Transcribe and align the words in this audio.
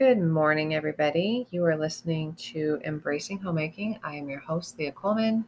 Good 0.00 0.18
morning, 0.18 0.74
everybody. 0.74 1.46
You 1.50 1.62
are 1.66 1.76
listening 1.76 2.32
to 2.36 2.80
Embracing 2.86 3.38
Homemaking. 3.38 3.98
I 4.02 4.16
am 4.16 4.30
your 4.30 4.38
host, 4.40 4.78
Leah 4.78 4.92
Coleman, 4.92 5.44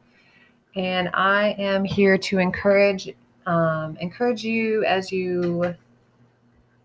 and 0.77 1.09
I 1.15 1.53
am 1.59 1.85
here 1.85 2.19
to 2.19 2.39
encourage 2.39 3.09
um, 3.47 3.97
encourage 3.97 4.45
you 4.45 4.85
as 4.85 5.11
you 5.11 5.75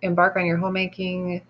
embark 0.02 0.38
on 0.38 0.46
your 0.46 0.56
homemaking 0.56 1.42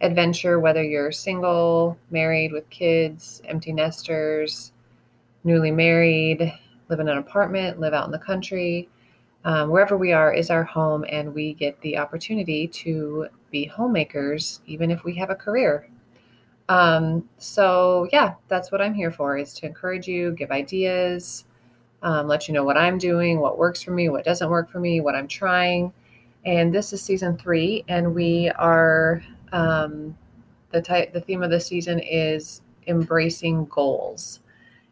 adventure, 0.00 0.60
whether 0.60 0.80
you're 0.80 1.10
single, 1.10 1.98
married 2.08 2.52
with 2.52 2.70
kids, 2.70 3.42
empty 3.44 3.72
nesters, 3.72 4.70
newly 5.42 5.72
married, 5.72 6.54
live 6.88 7.00
in 7.00 7.08
an 7.08 7.18
apartment, 7.18 7.80
live 7.80 7.94
out 7.94 8.06
in 8.06 8.12
the 8.12 8.18
country. 8.20 8.88
Um, 9.44 9.68
wherever 9.68 9.96
we 9.96 10.12
are 10.12 10.32
is 10.32 10.48
our 10.48 10.64
home, 10.64 11.04
and 11.08 11.34
we 11.34 11.52
get 11.52 11.78
the 11.82 11.98
opportunity 11.98 12.66
to 12.68 13.26
be 13.50 13.66
homemakers, 13.66 14.60
even 14.66 14.90
if 14.90 15.04
we 15.04 15.14
have 15.16 15.28
a 15.28 15.34
career. 15.34 15.88
Um, 16.70 17.28
so, 17.36 18.08
yeah, 18.10 18.34
that's 18.48 18.72
what 18.72 18.80
I'm 18.80 18.94
here 18.94 19.10
for 19.10 19.36
is 19.36 19.52
to 19.54 19.66
encourage 19.66 20.08
you, 20.08 20.32
give 20.32 20.50
ideas, 20.50 21.44
um, 22.02 22.26
let 22.26 22.48
you 22.48 22.54
know 22.54 22.64
what 22.64 22.78
I'm 22.78 22.96
doing, 22.96 23.38
what 23.38 23.58
works 23.58 23.82
for 23.82 23.90
me, 23.90 24.08
what 24.08 24.24
doesn't 24.24 24.48
work 24.48 24.70
for 24.70 24.80
me, 24.80 25.00
what 25.00 25.14
I'm 25.14 25.28
trying. 25.28 25.92
And 26.46 26.74
this 26.74 26.92
is 26.92 27.02
season 27.02 27.36
three, 27.36 27.84
and 27.88 28.14
we 28.14 28.50
are 28.50 29.22
um, 29.52 30.16
the 30.70 30.80
type. 30.80 31.12
The 31.12 31.20
theme 31.20 31.42
of 31.42 31.50
the 31.50 31.60
season 31.60 32.00
is 32.00 32.62
embracing 32.86 33.66
goals. 33.66 34.40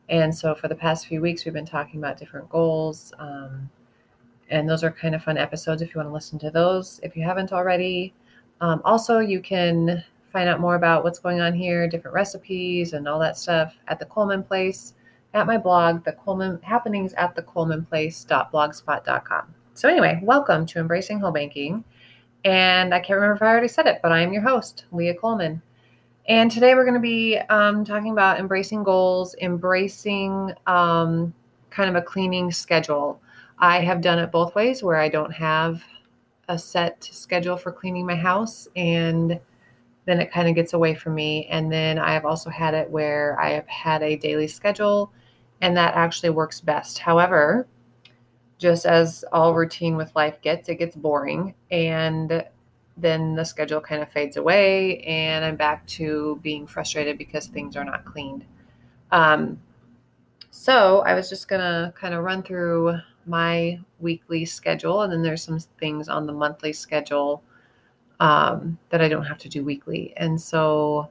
And 0.09 0.35
so, 0.35 0.55
for 0.55 0.69
the 0.69 0.75
past 0.75 1.07
few 1.07 1.21
weeks, 1.21 1.45
we've 1.45 1.55
been 1.55 1.67
talking 1.67 2.01
about 2.01 2.19
different 2.19 2.49
goals. 2.49 3.13
And 4.53 4.69
those 4.69 4.85
are 4.85 4.93
kind 4.93 5.15
of 5.15 5.25
fun 5.25 5.39
episodes 5.39 5.83
if 5.83 5.95
you 5.95 5.99
want 5.99 6.11
to 6.11 6.15
listen 6.15 6.39
to 6.41 6.51
those 6.51 7.01
if 7.03 7.17
you 7.17 7.25
haven't 7.25 7.53
already. 7.53 8.13
Um, 8.61 8.83
also, 8.85 9.19
you 9.19 9.41
can 9.41 10.05
find 10.31 10.49
out 10.49 10.61
more 10.61 10.77
about 10.77 11.03
what's 11.03 11.19
going 11.19 11.41
on 11.41 11.55
here, 11.55 11.89
different 11.89 12.15
recipes, 12.15 12.93
and 12.93 13.09
all 13.09 13.19
that 13.19 13.37
stuff 13.37 13.75
at 13.89 13.99
the 13.99 14.05
Coleman 14.05 14.43
Place 14.43 14.95
at 15.35 15.47
my 15.47 15.57
blog, 15.57 16.05
the 16.05 16.13
Coleman 16.13 16.61
Happenings 16.63 17.15
at 17.15 17.35
the 17.35 17.43
Coleman 17.43 17.87
Place.blogspot.com. 17.87 19.55
So, 19.73 19.89
anyway, 19.89 20.21
welcome 20.23 20.67
to 20.67 20.79
Embracing 20.79 21.19
Homemaking. 21.19 21.83
And 22.45 22.93
I 22.93 22.99
can't 22.99 23.19
remember 23.19 23.37
if 23.37 23.43
I 23.43 23.47
already 23.47 23.69
said 23.69 23.87
it, 23.87 24.01
but 24.03 24.13
I 24.13 24.21
am 24.21 24.35
your 24.35 24.43
host, 24.43 24.85
Leah 24.93 25.15
Coleman. 25.15 25.63
And 26.29 26.51
today 26.51 26.75
we're 26.75 26.85
going 26.85 26.95
to 26.95 27.01
be 27.01 27.39
um, 27.49 27.85
talking 27.85 28.13
about 28.13 28.39
embracing 28.39 28.85
goals, 28.85 29.35
embracing 29.41 30.53
um, 30.67 31.33
kind 31.71 31.89
of 31.89 31.97
a 31.97 32.03
cleaning 32.03 32.53
schedule. 32.53 33.21
I 33.63 33.79
have 33.79 34.01
done 34.01 34.19
it 34.19 34.33
both 34.33 34.57
ways 34.57 34.83
where 34.83 34.97
I 34.97 35.09
don't 35.09 35.31
have 35.31 35.85
a 36.49 36.59
set 36.59 37.05
schedule 37.05 37.57
for 37.57 37.71
cleaning 37.71 38.05
my 38.05 38.17
house 38.17 38.67
and 38.75 39.39
then 40.05 40.21
it 40.21 40.33
kind 40.33 40.49
of 40.49 40.57
gets 40.57 40.73
away 40.73 40.97
from 40.97 41.15
me. 41.15 41.47
And 41.47 41.71
then 41.71 41.97
I 41.97 42.13
have 42.13 42.25
also 42.25 42.51
had 42.51 42.75
it 42.75 42.91
where 42.91 43.41
I 43.41 43.51
have 43.51 43.69
had 43.69 44.03
a 44.03 44.17
daily 44.17 44.49
schedule 44.49 45.13
and 45.61 45.77
that 45.77 45.95
actually 45.95 46.31
works 46.31 46.61
best. 46.61 46.99
However, 46.99 47.69
just 48.59 48.85
as 48.85 49.25
all 49.33 49.55
routine 49.55 49.97
with 49.97 50.15
life 50.17 50.43
gets, 50.43 50.69
it 50.69 50.81
gets 50.81 50.97
boring 50.97 51.55
and 51.71 52.45
then 52.97 53.37
the 53.37 53.45
schedule 53.45 53.81
kind 53.81 54.03
of 54.03 54.11
fades 54.11 54.37
away 54.37 54.99
and 55.05 55.45
I'm 55.45 55.57
back 55.57 55.87
to 55.87 56.41
being 56.43 56.67
frustrated 56.67 57.17
because 57.17 57.47
things 57.47 57.77
are 57.77 57.85
not 57.85 58.05
cleaned. 58.07 58.45
Um, 59.13 59.61
so 60.51 60.99
I 61.03 61.15
was 61.15 61.29
just 61.29 61.47
going 61.47 61.61
to 61.61 61.95
kind 61.97 62.13
of 62.13 62.25
run 62.25 62.43
through 62.43 62.99
my 63.27 63.81
weekly 64.01 64.45
schedule, 64.45 65.03
and 65.03 65.13
then 65.13 65.23
there's 65.23 65.43
some 65.43 65.59
things 65.79 66.09
on 66.09 66.27
the 66.27 66.33
monthly 66.33 66.73
schedule 66.73 67.43
um, 68.21 68.79
that 68.91 69.01
I 69.01 69.09
don't 69.09 69.25
have 69.25 69.39
to 69.39 69.49
do 69.49 69.65
weekly. 69.65 70.15
And 70.17 70.41
so 70.41 71.11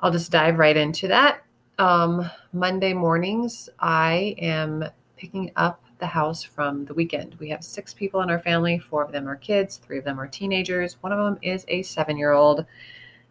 I'll 0.00 0.12
just 0.12 0.30
dive 0.30 0.58
right 0.58 0.76
into 0.76 1.08
that. 1.08 1.42
Um, 1.78 2.28
Monday 2.52 2.92
mornings, 2.92 3.68
I 3.78 4.34
am 4.38 4.84
picking 5.16 5.50
up 5.56 5.82
the 5.98 6.06
house 6.06 6.42
from 6.42 6.84
the 6.84 6.94
weekend. 6.94 7.34
We 7.40 7.48
have 7.50 7.64
six 7.64 7.92
people 7.92 8.20
in 8.22 8.30
our 8.30 8.38
family. 8.38 8.78
Four 8.78 9.02
of 9.02 9.12
them 9.12 9.28
are 9.28 9.36
kids, 9.36 9.78
three 9.78 9.98
of 9.98 10.04
them 10.04 10.20
are 10.20 10.28
teenagers. 10.28 10.96
One 11.00 11.12
of 11.12 11.18
them 11.18 11.38
is 11.42 11.64
a 11.68 11.82
seven 11.82 12.16
year 12.16 12.32
old. 12.32 12.64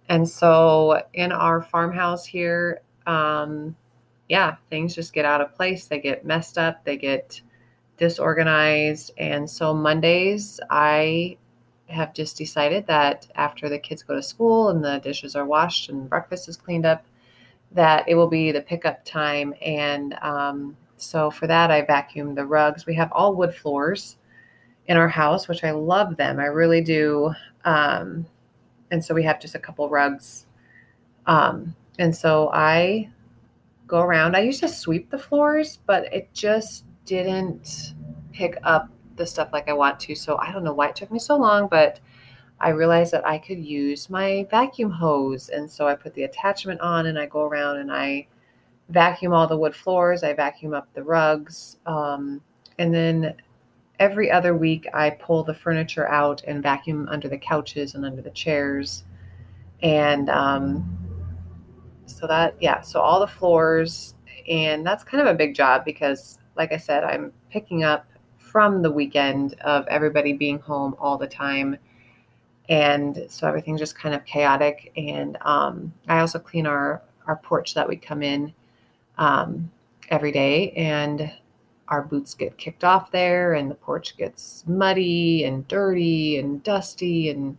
And 0.09 0.27
so 0.27 1.01
in 1.13 1.31
our 1.31 1.61
farmhouse 1.61 2.25
here, 2.25 2.81
um, 3.05 3.75
yeah, 4.29 4.55
things 4.69 4.95
just 4.95 5.13
get 5.13 5.25
out 5.25 5.41
of 5.41 5.55
place. 5.55 5.85
They 5.85 5.99
get 5.99 6.25
messed 6.25 6.57
up. 6.57 6.83
They 6.83 6.97
get 6.97 7.41
disorganized. 7.97 9.11
And 9.17 9.49
so 9.49 9.73
Mondays, 9.73 10.59
I 10.69 11.37
have 11.87 12.13
just 12.13 12.37
decided 12.37 12.85
that 12.87 13.27
after 13.35 13.69
the 13.69 13.79
kids 13.79 14.03
go 14.03 14.15
to 14.15 14.21
school 14.21 14.69
and 14.69 14.83
the 14.83 14.99
dishes 14.99 15.35
are 15.35 15.45
washed 15.45 15.89
and 15.89 16.09
breakfast 16.09 16.49
is 16.49 16.57
cleaned 16.57 16.85
up, 16.85 17.05
that 17.71 18.07
it 18.07 18.15
will 18.15 18.27
be 18.27 18.51
the 18.51 18.61
pickup 18.61 19.03
time. 19.05 19.53
And 19.61 20.13
um, 20.21 20.77
so 20.97 21.31
for 21.31 21.47
that, 21.47 21.71
I 21.71 21.81
vacuum 21.83 22.35
the 22.35 22.45
rugs. 22.45 22.85
We 22.85 22.95
have 22.95 23.11
all 23.11 23.35
wood 23.35 23.53
floors 23.53 24.17
in 24.87 24.97
our 24.97 25.07
house, 25.07 25.47
which 25.47 25.63
I 25.63 25.71
love 25.71 26.17
them. 26.17 26.39
I 26.39 26.45
really 26.45 26.81
do. 26.81 27.33
Um, 27.65 28.25
and 28.91 29.03
so 29.03 29.13
we 29.13 29.23
have 29.23 29.39
just 29.39 29.55
a 29.55 29.59
couple 29.59 29.89
rugs. 29.89 30.45
Um, 31.25 31.75
and 31.99 32.15
so 32.15 32.49
I 32.53 33.09
go 33.85 33.99
around. 33.99 34.35
I 34.35 34.41
used 34.41 34.61
to 34.61 34.67
sweep 34.67 35.09
the 35.09 35.17
floors, 35.17 35.79
but 35.85 36.11
it 36.13 36.33
just 36.33 36.85
didn't 37.07 37.95
pick 38.31 38.59
up 38.63 38.89
the 39.15 39.25
stuff 39.25 39.49
like 39.51 39.67
I 39.67 39.73
want 39.73 39.99
to. 40.01 40.13
So 40.13 40.37
I 40.37 40.51
don't 40.51 40.63
know 40.63 40.73
why 40.73 40.89
it 40.89 40.95
took 40.95 41.11
me 41.11 41.17
so 41.17 41.35
long, 41.35 41.67
but 41.67 41.99
I 42.59 42.69
realized 42.69 43.11
that 43.13 43.25
I 43.25 43.39
could 43.39 43.59
use 43.59 44.09
my 44.09 44.45
vacuum 44.51 44.91
hose. 44.91 45.49
And 45.49 45.69
so 45.69 45.87
I 45.87 45.95
put 45.95 46.13
the 46.13 46.23
attachment 46.23 46.81
on 46.81 47.07
and 47.07 47.17
I 47.17 47.25
go 47.25 47.41
around 47.41 47.77
and 47.77 47.91
I 47.91 48.27
vacuum 48.89 49.33
all 49.33 49.47
the 49.47 49.57
wood 49.57 49.75
floors, 49.75 50.23
I 50.23 50.33
vacuum 50.33 50.73
up 50.73 50.87
the 50.93 51.03
rugs. 51.03 51.77
Um, 51.85 52.41
and 52.77 52.93
then 52.93 53.35
every 53.99 54.31
other 54.31 54.55
week, 54.55 54.87
I 54.93 55.09
pull 55.09 55.43
the 55.43 55.53
furniture 55.53 56.07
out 56.07 56.43
and 56.45 56.61
vacuum 56.61 57.07
under 57.09 57.27
the 57.27 57.37
couches 57.37 57.95
and 57.95 58.05
under 58.05 58.21
the 58.21 58.31
chairs. 58.31 59.03
And 59.81 60.29
um, 60.29 60.97
so 62.05 62.27
that, 62.27 62.55
yeah, 62.59 62.81
so 62.81 63.01
all 63.01 63.19
the 63.19 63.27
floors. 63.27 64.15
And 64.47 64.85
that's 64.85 65.03
kind 65.03 65.21
of 65.21 65.33
a 65.33 65.37
big 65.37 65.53
job 65.55 65.83
because 65.83 66.39
like 66.57 66.71
I 66.71 66.77
said, 66.77 67.03
I'm 67.03 67.31
picking 67.51 67.83
up 67.83 68.05
from 68.37 68.81
the 68.81 68.91
weekend 68.91 69.53
of 69.61 69.87
everybody 69.87 70.33
being 70.33 70.59
home 70.59 70.95
all 70.99 71.17
the 71.17 71.27
time. 71.27 71.77
And 72.69 73.25
so 73.29 73.47
everything's 73.47 73.79
just 73.79 73.97
kind 73.97 74.13
of 74.15 74.25
chaotic. 74.25 74.91
And 74.97 75.37
um, 75.41 75.93
I 76.07 76.19
also 76.19 76.39
clean 76.39 76.65
our, 76.65 77.01
our 77.27 77.37
porch 77.37 77.73
that 77.75 77.87
we 77.87 77.95
come 77.95 78.23
in 78.23 78.53
um, 79.17 79.71
every 80.09 80.31
day. 80.31 80.71
And 80.71 81.31
our 81.87 82.01
boots 82.01 82.33
get 82.33 82.57
kicked 82.57 82.83
off 82.83 83.11
there, 83.11 83.53
and 83.53 83.71
the 83.71 83.75
porch 83.75 84.17
gets 84.17 84.65
muddy 84.67 85.45
and 85.45 85.67
dirty 85.67 86.37
and 86.37 86.61
dusty. 86.63 87.29
And 87.29 87.57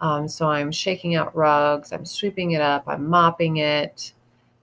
um, 0.00 0.26
so 0.26 0.48
I'm 0.48 0.72
shaking 0.72 1.14
out 1.14 1.36
rugs, 1.36 1.92
I'm 1.92 2.04
sweeping 2.04 2.52
it 2.52 2.60
up, 2.60 2.84
I'm 2.86 3.08
mopping 3.08 3.58
it, 3.58 4.12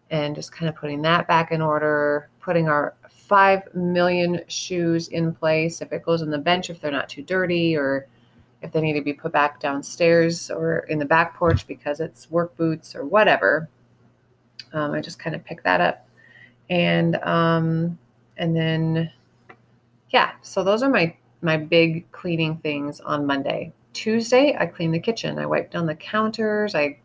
and 0.09 0.35
just 0.35 0.51
kind 0.51 0.67
of 0.67 0.75
putting 0.75 1.01
that 1.03 1.27
back 1.27 1.51
in 1.51 1.61
order, 1.61 2.29
putting 2.41 2.67
our 2.67 2.95
5 3.27 3.75
million 3.75 4.41
shoes 4.47 5.09
in 5.09 5.33
place. 5.33 5.81
If 5.81 5.91
it 5.91 6.03
goes 6.03 6.21
on 6.21 6.29
the 6.29 6.38
bench, 6.38 6.69
if 6.69 6.79
they're 6.79 6.91
not 6.91 7.09
too 7.09 7.21
dirty, 7.21 7.75
or 7.75 8.07
if 8.61 8.71
they 8.71 8.81
need 8.81 8.93
to 8.93 9.01
be 9.01 9.13
put 9.13 9.31
back 9.31 9.59
downstairs 9.59 10.49
or 10.49 10.79
in 10.89 10.99
the 10.99 11.05
back 11.05 11.35
porch 11.35 11.67
because 11.67 11.99
it's 11.99 12.29
work 12.31 12.55
boots 12.57 12.95
or 12.95 13.05
whatever. 13.05 13.69
Um, 14.73 14.93
I 14.93 15.01
just 15.01 15.19
kind 15.19 15.35
of 15.35 15.43
pick 15.43 15.63
that 15.63 15.81
up. 15.81 16.07
And 16.69 17.15
um, 17.17 17.97
and 18.38 18.55
then 18.55 19.11
yeah, 20.09 20.31
so 20.41 20.63
those 20.63 20.83
are 20.83 20.89
my 20.89 21.15
my 21.41 21.57
big 21.57 22.09
cleaning 22.12 22.57
things 22.57 23.00
on 23.01 23.25
Monday. 23.25 23.74
Tuesday, 23.94 24.56
I 24.59 24.65
clean 24.65 24.91
the 24.91 25.00
kitchen. 25.00 25.39
I 25.39 25.45
wipe 25.45 25.71
down 25.71 25.85
the 25.85 25.95
counters. 25.95 26.75
I 26.75 26.97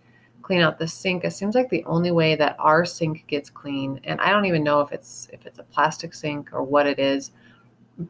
clean 0.42 0.60
out 0.60 0.78
the 0.78 0.88
sink. 0.88 1.24
It 1.24 1.32
seems 1.32 1.54
like 1.54 1.70
the 1.70 1.84
only 1.84 2.10
way 2.10 2.34
that 2.34 2.56
our 2.58 2.84
sink 2.84 3.24
gets 3.26 3.48
clean, 3.48 4.00
and 4.04 4.20
I 4.20 4.30
don't 4.30 4.44
even 4.44 4.64
know 4.64 4.80
if 4.80 4.92
it's 4.92 5.28
if 5.32 5.46
it's 5.46 5.58
a 5.58 5.64
plastic 5.64 6.12
sink 6.14 6.50
or 6.52 6.62
what 6.62 6.86
it 6.86 6.98
is, 6.98 7.32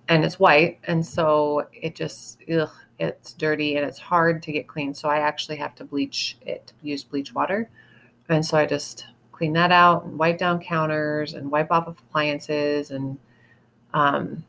and 0.08 0.25
it's 0.25 0.40
white, 0.40 0.81
and 0.84 1.05
so 1.05 1.67
it 1.73 1.94
just 1.94 2.43
ugh, 2.52 2.70
it's 2.99 3.34
dirty 3.34 3.76
and 3.76 3.87
it's 3.87 3.99
hard 3.99 4.43
to 4.44 4.52
get 4.52 4.69
clean. 4.69 4.94
So 4.94 5.08
I 5.08 5.19
actually 5.19 5.56
have 5.56 5.75
to 5.76 5.84
bleach 5.84 6.37
it, 6.43 6.73
use 6.82 7.05
bleach 7.05 7.34
water, 7.34 7.70
and 8.29 8.44
so 8.44 8.56
I 8.58 8.67
just 8.67 9.06
clean 9.32 9.52
that 9.55 9.73
out 9.73 10.05
and 10.05 10.19
wipe 10.19 10.38
down 10.38 10.61
counters 10.61 11.35
and 11.35 11.50
wipe 11.50 11.70
off 11.70 11.88
appliances 11.88 12.90
and 12.90 13.19
um, 13.94 14.44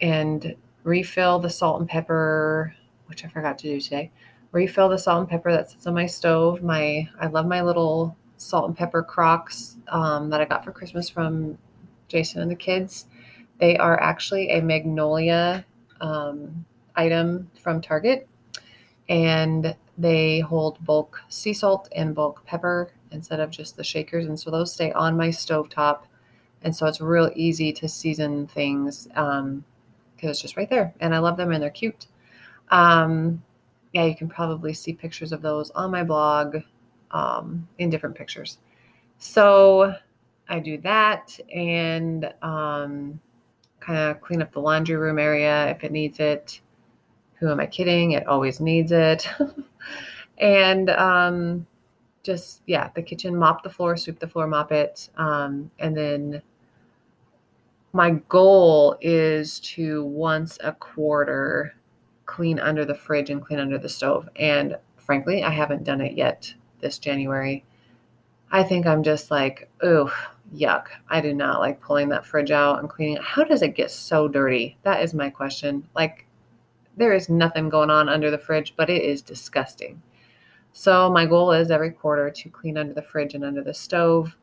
and 0.00 0.54
refill 0.84 1.38
the 1.38 1.50
salt 1.50 1.80
and 1.80 1.88
pepper, 1.88 2.74
which 3.06 3.24
I 3.24 3.28
forgot 3.28 3.58
to 3.58 3.68
do 3.68 3.80
today 3.80 4.10
refill 4.52 4.88
the 4.88 4.98
salt 4.98 5.20
and 5.20 5.28
pepper 5.28 5.52
that 5.52 5.70
sits 5.70 5.86
on 5.86 5.94
my 5.94 6.06
stove. 6.06 6.62
My 6.62 7.08
I 7.20 7.26
love 7.26 7.46
my 7.46 7.62
little 7.62 8.16
salt 8.36 8.68
and 8.68 8.76
pepper 8.76 9.02
crocks 9.02 9.76
um, 9.88 10.30
that 10.30 10.40
I 10.40 10.44
got 10.44 10.64
for 10.64 10.72
Christmas 10.72 11.08
from 11.08 11.58
Jason 12.08 12.40
and 12.40 12.50
the 12.50 12.56
kids. 12.56 13.06
They 13.58 13.76
are 13.76 14.00
actually 14.00 14.50
a 14.50 14.62
magnolia 14.62 15.64
um, 16.00 16.64
item 16.96 17.50
from 17.60 17.80
Target, 17.80 18.26
and 19.08 19.76
they 19.98 20.40
hold 20.40 20.84
bulk 20.84 21.20
sea 21.28 21.52
salt 21.52 21.88
and 21.94 22.14
bulk 22.14 22.44
pepper 22.46 22.90
instead 23.10 23.40
of 23.40 23.50
just 23.50 23.76
the 23.76 23.84
shakers. 23.84 24.26
And 24.26 24.38
so 24.38 24.50
those 24.50 24.72
stay 24.72 24.92
on 24.92 25.16
my 25.16 25.30
stove 25.30 25.68
top. 25.68 26.06
And 26.62 26.74
so 26.74 26.86
it's 26.86 27.00
real 27.00 27.30
easy 27.34 27.72
to 27.74 27.88
season 27.88 28.46
things 28.46 29.06
because 29.06 29.40
um, 29.40 29.64
it's 30.20 30.40
just 30.40 30.56
right 30.56 30.68
there. 30.68 30.94
And 31.00 31.14
I 31.14 31.18
love 31.18 31.36
them 31.36 31.52
and 31.52 31.62
they're 31.62 31.70
cute. 31.70 32.06
Um, 32.70 33.42
yeah, 33.92 34.04
you 34.04 34.14
can 34.14 34.28
probably 34.28 34.72
see 34.72 34.92
pictures 34.92 35.32
of 35.32 35.42
those 35.42 35.70
on 35.70 35.90
my 35.90 36.04
blog 36.04 36.58
um, 37.10 37.66
in 37.78 37.90
different 37.90 38.14
pictures. 38.14 38.58
So 39.18 39.94
I 40.48 40.60
do 40.60 40.78
that 40.78 41.38
and 41.54 42.32
um, 42.42 43.20
kind 43.80 43.98
of 43.98 44.20
clean 44.20 44.42
up 44.42 44.52
the 44.52 44.60
laundry 44.60 44.96
room 44.96 45.18
area 45.18 45.68
if 45.68 45.84
it 45.84 45.92
needs 45.92 46.20
it. 46.20 46.60
Who 47.34 47.50
am 47.50 47.60
I 47.60 47.66
kidding? 47.66 48.12
It 48.12 48.26
always 48.26 48.60
needs 48.60 48.92
it. 48.92 49.28
and 50.38 50.90
um, 50.90 51.66
just, 52.22 52.62
yeah, 52.66 52.90
the 52.94 53.02
kitchen, 53.02 53.36
mop 53.36 53.62
the 53.62 53.70
floor, 53.70 53.96
sweep 53.96 54.18
the 54.18 54.28
floor, 54.28 54.46
mop 54.46 54.72
it. 54.72 55.08
Um, 55.16 55.70
and 55.78 55.96
then 55.96 56.42
my 57.92 58.10
goal 58.28 58.96
is 59.00 59.58
to 59.60 60.04
once 60.04 60.58
a 60.62 60.72
quarter 60.72 61.74
clean 62.30 62.60
under 62.60 62.84
the 62.84 62.94
fridge 62.94 63.28
and 63.28 63.44
clean 63.44 63.58
under 63.58 63.76
the 63.76 63.88
stove. 63.88 64.28
And 64.36 64.78
frankly, 64.96 65.42
I 65.42 65.50
haven't 65.50 65.82
done 65.82 66.00
it 66.00 66.12
yet 66.16 66.54
this 66.80 66.98
January. 66.98 67.64
I 68.52 68.62
think 68.62 68.86
I'm 68.86 69.02
just 69.02 69.32
like, 69.32 69.68
oh, 69.82 70.12
yuck. 70.54 70.86
I 71.08 71.20
do 71.20 71.34
not 71.34 71.58
like 71.58 71.80
pulling 71.80 72.08
that 72.10 72.24
fridge 72.24 72.52
out 72.52 72.78
and 72.78 72.88
cleaning 72.88 73.16
it. 73.16 73.22
How 73.22 73.42
does 73.42 73.62
it 73.62 73.74
get 73.74 73.90
so 73.90 74.28
dirty? 74.28 74.78
That 74.84 75.02
is 75.02 75.12
my 75.12 75.28
question. 75.28 75.88
Like, 75.96 76.26
there 76.96 77.12
is 77.12 77.28
nothing 77.28 77.68
going 77.68 77.90
on 77.90 78.08
under 78.08 78.30
the 78.30 78.38
fridge, 78.38 78.74
but 78.76 78.88
it 78.88 79.02
is 79.02 79.22
disgusting. 79.22 80.00
So, 80.72 81.10
my 81.10 81.26
goal 81.26 81.50
is 81.50 81.72
every 81.72 81.90
quarter 81.90 82.30
to 82.30 82.48
clean 82.48 82.78
under 82.78 82.94
the 82.94 83.02
fridge 83.02 83.34
and 83.34 83.44
under 83.44 83.64
the 83.64 83.74
stove. 83.74 84.36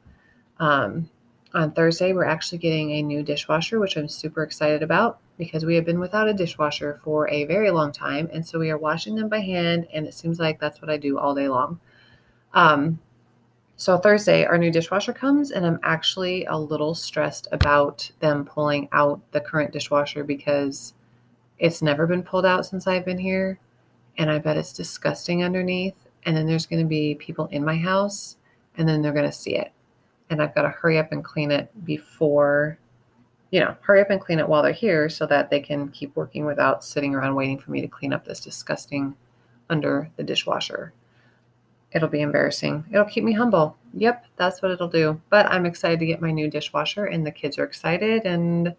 Um, 0.60 1.10
on 1.54 1.72
Thursday, 1.72 2.12
we're 2.12 2.26
actually 2.26 2.58
getting 2.58 2.92
a 2.92 3.02
new 3.02 3.24
dishwasher, 3.24 3.80
which 3.80 3.96
I'm 3.96 4.10
super 4.10 4.44
excited 4.44 4.84
about 4.84 5.22
because 5.38 5.66
we 5.66 5.76
have 5.76 5.86
been 5.86 6.00
without 6.00 6.28
a 6.28 6.34
dishwasher 6.34 7.00
for 7.04 7.30
a 7.30 7.46
very 7.46 7.70
long 7.70 7.92
time. 7.92 8.30
And 8.34 8.46
so 8.46 8.60
we 8.60 8.72
are 8.72 8.78
washing 8.78 9.16
them 9.16 9.30
by 9.30 9.40
hand, 9.40 9.88
and 9.94 10.08
it 10.08 10.14
seems 10.14 10.40
like 10.40 10.60
that's 10.60 10.82
what 10.82 10.90
I 10.90 10.98
do 10.98 11.18
all 11.18 11.36
day 11.36 11.48
long. 11.48 11.80
Um, 12.54 13.00
so 13.76 13.98
Thursday, 14.00 14.44
our 14.44 14.58
new 14.58 14.72
dishwasher 14.72 15.14
comes, 15.14 15.52
and 15.52 15.64
I'm 15.64 15.80
actually 15.84 16.46
a 16.46 16.58
little 16.58 16.96
stressed 16.96 17.48
about 17.52 18.10
them 18.20 18.46
pulling 18.46 18.90
out 18.92 19.22
the 19.32 19.42
current 19.42 19.72
dishwasher 19.72 20.24
because 20.24 20.96
it's 21.60 21.84
never 21.84 22.08
been 22.08 22.24
pulled 22.24 22.46
out 22.46 22.66
since 22.66 22.88
I've 22.88 23.06
been 23.06 23.20
here. 23.20 23.60
And 24.18 24.32
I 24.32 24.40
bet 24.40 24.58
it's 24.58 24.74
disgusting 24.74 25.44
underneath. 25.44 25.96
And 26.26 26.36
then 26.36 26.48
there's 26.48 26.66
going 26.66 26.82
to 26.82 26.90
be 26.90 27.14
people 27.14 27.46
in 27.52 27.64
my 27.64 27.78
house, 27.78 28.38
and 28.76 28.90
then 28.90 29.04
they're 29.04 29.14
going 29.14 29.30
to 29.30 29.32
see 29.32 29.56
it. 29.56 29.72
And 30.32 30.42
I've 30.42 30.56
got 30.56 30.64
to 30.64 30.70
hurry 30.70 30.98
up 30.98 31.12
and 31.12 31.24
clean 31.24 31.52
it 31.52 31.70
before 31.86 32.80
you 33.52 33.60
know, 33.60 33.76
hurry 33.82 34.02
up 34.02 34.10
and 34.10 34.20
clean 34.20 34.40
it 34.40 34.48
while 34.48 34.62
they're 34.62 34.72
here 34.72 35.10
so 35.10 35.26
that 35.26 35.50
they 35.50 35.60
can 35.60 35.88
keep 35.90 36.16
working 36.16 36.46
without 36.46 36.84
sitting 36.84 37.16
around 37.16 37.36
waiting 37.36 37.58
for 37.58 37.72
me 37.72 37.82
to 37.82 37.88
clean 37.88 38.14
up 38.14 38.26
this 38.26 38.40
disgusting 38.40 39.16
under 39.70 40.10
the 40.18 40.24
dishwasher. 40.24 40.94
It'll 41.92 42.10
be 42.10 42.22
embarrassing. 42.22 42.86
It'll 42.92 43.06
keep 43.06 43.24
me 43.24 43.32
humble. 43.32 43.78
Yep, 43.94 44.26
that's 44.36 44.62
what 44.62 44.72
it'll 44.72 44.90
do. 44.90 45.22
But 45.30 45.46
I'm 45.48 45.66
excited 45.66 46.00
to 46.00 46.06
get 46.06 46.22
my 46.22 46.32
new 46.32 46.50
dishwasher, 46.50 47.06
and 47.06 47.26
the 47.26 47.32
kids 47.32 47.58
are 47.58 47.64
excited. 47.64 48.26
And 48.26 48.76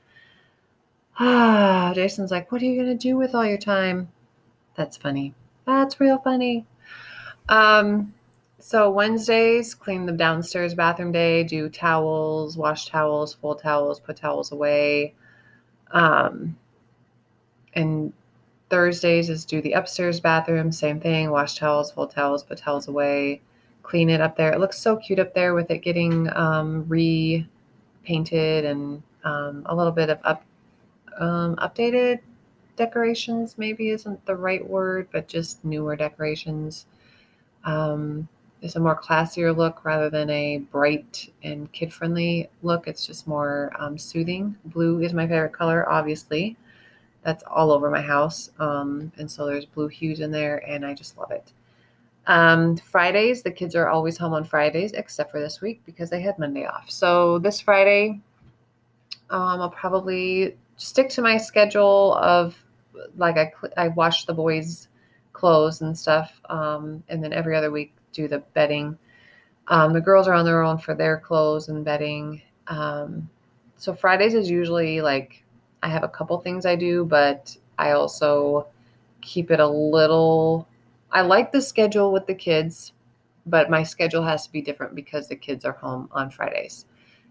ah, 1.19 1.93
Jason's 1.97 2.31
like, 2.31 2.53
What 2.53 2.61
are 2.61 2.67
you 2.67 2.77
going 2.77 2.97
to 2.97 3.09
do 3.09 3.17
with 3.17 3.35
all 3.35 3.47
your 3.47 3.59
time? 3.59 4.09
That's 4.77 4.97
funny. 4.97 5.35
That's 5.65 6.01
real 6.01 6.19
funny. 6.19 6.67
Um, 7.49 8.15
so 8.61 8.91
Wednesdays, 8.91 9.75
clean 9.75 10.07
the 10.07 10.13
downstairs 10.13 10.75
bathroom 10.75 11.13
day, 11.13 11.45
do 11.45 11.69
towels, 11.69 12.57
wash 12.57 12.87
towels, 12.87 13.35
fold 13.35 13.61
towels, 13.61 14.01
put 14.01 14.17
towels 14.17 14.53
away. 14.53 15.15
Um, 15.93 16.57
and 17.75 18.13
Thursdays 18.69 19.31
is 19.31 19.45
do 19.45 19.63
the 19.63 19.73
upstairs 19.73 20.21
bathroom, 20.21 20.73
same 20.73 21.01
thing, 21.01 21.31
wash 21.31 21.55
towels, 21.55 21.93
fold 21.93 22.11
towels, 22.11 22.43
put 22.43 22.59
towels 22.59 22.89
away, 22.89 23.41
clean 23.83 24.11
it 24.11 24.21
up 24.21 24.37
there. 24.37 24.53
It 24.53 24.61
looks 24.61 24.79
so 24.79 24.97
cute 24.97 25.19
up 25.19 25.35
there 25.35 25.55
with 25.55 25.71
it 25.71 25.79
getting 25.79 26.29
um, 26.37 26.85
repainted 26.89 28.65
and 28.65 29.03
um, 29.25 29.63
a 29.67 29.75
little 29.75 29.93
bit 29.93 30.11
of 30.11 30.19
up 30.25 30.45
um, 31.19 31.57
updated 31.57 32.21
decorations. 32.77 33.57
Maybe 33.57 33.91
isn't 33.91 34.25
the 34.27 34.37
right 34.37 34.67
word, 34.67 35.09
but 35.13 35.29
just 35.29 35.65
newer 35.65 35.97
decorations. 35.97 36.87
Um, 37.65 38.29
is 38.63 38.77
a 38.77 38.81
more 38.81 39.01
classier 39.01 39.57
look 39.57 39.85
rather 39.85 40.11
than 40.11 40.29
a 40.31 40.59
bright 40.59 41.33
and 41.43 41.71
kid 41.73 41.93
friendly 41.93 42.49
look. 42.63 42.89
It's 42.89 43.07
just 43.07 43.27
more 43.27 43.73
um, 43.79 43.97
soothing. 43.97 44.57
Blue 44.67 45.01
is 45.01 45.13
my 45.13 45.27
favorite 45.27 45.53
color, 45.53 45.89
obviously. 45.89 46.57
That's 47.23 47.45
all 47.45 47.71
over 47.71 47.91
my 47.91 48.01
house. 48.01 48.51
Um, 48.59 49.13
and 49.19 49.31
so 49.31 49.47
there's 49.47 49.67
blue 49.67 49.89
hues 49.89 50.21
in 50.21 50.31
there, 50.31 50.59
and 50.69 50.85
I 50.85 50.95
just 50.95 51.17
love 51.19 51.31
it. 51.31 51.53
Um, 52.27 52.77
Fridays, 52.77 53.43
the 53.43 53.51
kids 53.51 53.75
are 53.75 53.89
always 53.89 54.19
home 54.19 54.35
on 54.35 54.45
Fridays, 54.45 54.93
except 54.93 55.31
for 55.31 55.41
this 55.41 55.61
week 55.61 55.81
because 55.87 56.11
they 56.11 56.21
had 56.21 56.39
Monday 56.39 56.67
off. 56.67 56.91
So 56.91 57.39
this 57.39 57.61
Friday, 57.61 58.21
um, 59.31 59.61
I'll 59.61 59.71
probably 59.71 60.57
stick 60.77 61.09
to 61.11 61.23
my 61.23 61.39
schedule 61.39 62.15
of 62.15 62.57
like 63.17 63.37
I, 63.37 63.53
I 63.77 63.89
wash 63.89 64.25
the 64.25 64.35
boys' 64.35 64.89
clothes 65.33 65.81
and 65.81 65.97
stuff. 65.97 66.41
Um, 66.51 67.03
and 67.09 67.23
then 67.23 67.33
every 67.33 67.57
other 67.57 67.71
week, 67.71 67.95
do 68.19 68.29
the 68.29 68.41
bedding. 68.55 68.99
Um, 69.69 69.93
the 69.93 70.01
girls 70.01 70.27
are 70.27 70.35
on 70.35 70.45
their 70.45 70.63
own 70.63 70.79
for 70.79 70.95
their 70.95 71.19
clothes 71.19 71.69
and 71.69 71.85
bedding. 71.85 72.43
Um, 72.67 73.31
so 73.77 73.95
Fridays 73.95 74.35
is 74.35 74.51
usually 74.51 75.01
like 75.01 75.45
I 75.83 75.89
have 75.89 76.03
a 76.03 76.09
couple 76.09 76.39
things 76.39 76.67
I 76.67 76.75
do, 76.75 77.05
but 77.05 77.57
I 77.79 77.93
also 77.93 78.67
keep 79.21 79.51
it 79.51 79.61
a 79.61 79.69
little. 79.69 80.67
I 81.13 81.21
like 81.23 81.53
the 81.53 81.63
schedule 81.63 82.13
with 82.13 82.27
the 82.27 82.35
kids, 82.35 82.93
but 83.47 83.71
my 83.71 83.83
schedule 83.83 84.25
has 84.25 84.45
to 84.47 84.53
be 84.53 84.61
different 84.61 84.95
because 84.95 85.29
the 85.29 85.37
kids 85.37 85.65
are 85.65 85.73
home 85.73 86.09
on 86.13 86.31
Fridays. 86.31 86.87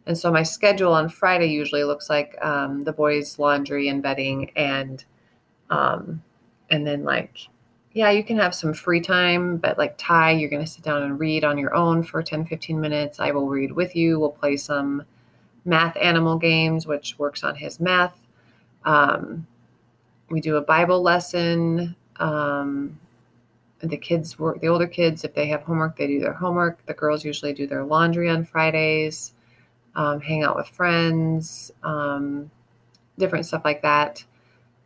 And 0.05 0.17
so 0.17 0.31
my 0.31 0.43
schedule 0.43 0.93
on 0.93 1.09
Friday 1.09 1.47
usually 1.47 1.83
looks 1.83 2.09
like 2.09 2.37
um, 2.41 2.85
the 2.85 2.93
boys' 2.93 3.37
laundry 3.37 3.89
and 3.89 4.01
bedding, 4.01 4.51
and 4.55 5.03
um, 5.69 6.23
and 6.69 6.87
then 6.87 7.03
like 7.03 7.49
yeah, 7.97 8.11
you 8.11 8.23
can 8.23 8.37
have 8.37 8.53
some 8.53 8.75
free 8.75 9.01
time, 9.01 9.57
but 9.57 9.79
like 9.79 9.95
Ty, 9.97 10.33
you're 10.33 10.51
going 10.51 10.63
to 10.63 10.71
sit 10.71 10.83
down 10.83 11.01
and 11.01 11.19
read 11.19 11.43
on 11.43 11.57
your 11.57 11.73
own 11.73 12.03
for 12.03 12.21
10, 12.21 12.45
15 12.45 12.79
minutes. 12.79 13.19
I 13.19 13.31
will 13.31 13.47
read 13.47 13.71
with 13.71 13.95
you. 13.95 14.19
We'll 14.19 14.29
play 14.29 14.55
some 14.55 15.01
math 15.65 15.97
animal 15.97 16.37
games, 16.37 16.85
which 16.85 17.17
works 17.17 17.43
on 17.43 17.55
his 17.55 17.79
math. 17.79 18.15
Um, 18.85 19.47
we 20.29 20.41
do 20.41 20.57
a 20.57 20.61
Bible 20.61 21.01
lesson. 21.01 21.95
Um, 22.17 22.99
the 23.79 23.97
kids 23.97 24.37
work, 24.37 24.61
the 24.61 24.67
older 24.67 24.85
kids, 24.85 25.23
if 25.23 25.33
they 25.33 25.47
have 25.47 25.63
homework, 25.63 25.97
they 25.97 26.05
do 26.05 26.19
their 26.19 26.33
homework. 26.33 26.85
The 26.85 26.93
girls 26.93 27.25
usually 27.25 27.53
do 27.53 27.65
their 27.65 27.83
laundry 27.83 28.29
on 28.29 28.45
Fridays, 28.45 29.33
um, 29.95 30.21
hang 30.21 30.43
out 30.43 30.55
with 30.55 30.67
friends, 30.67 31.71
um, 31.81 32.51
different 33.17 33.47
stuff 33.47 33.65
like 33.65 33.81
that. 33.81 34.23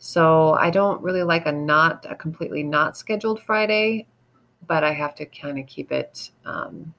So 0.04 0.54
I 0.54 0.72
don't 0.72 1.00
really 1.04 1.22
like 1.22 1.46
a 1.46 1.52
not 1.52 2.08
a 2.10 2.16
completely 2.16 2.64
not 2.64 2.98
scheduled 2.98 3.40
Friday, 3.40 4.08
but 4.66 4.84
I 4.84 4.94
have 4.94 5.14
to 5.14 5.28
kind 5.28 5.60
of 5.60 5.68
keep 5.68 5.92
it 5.92 6.32
um, 6.44 6.92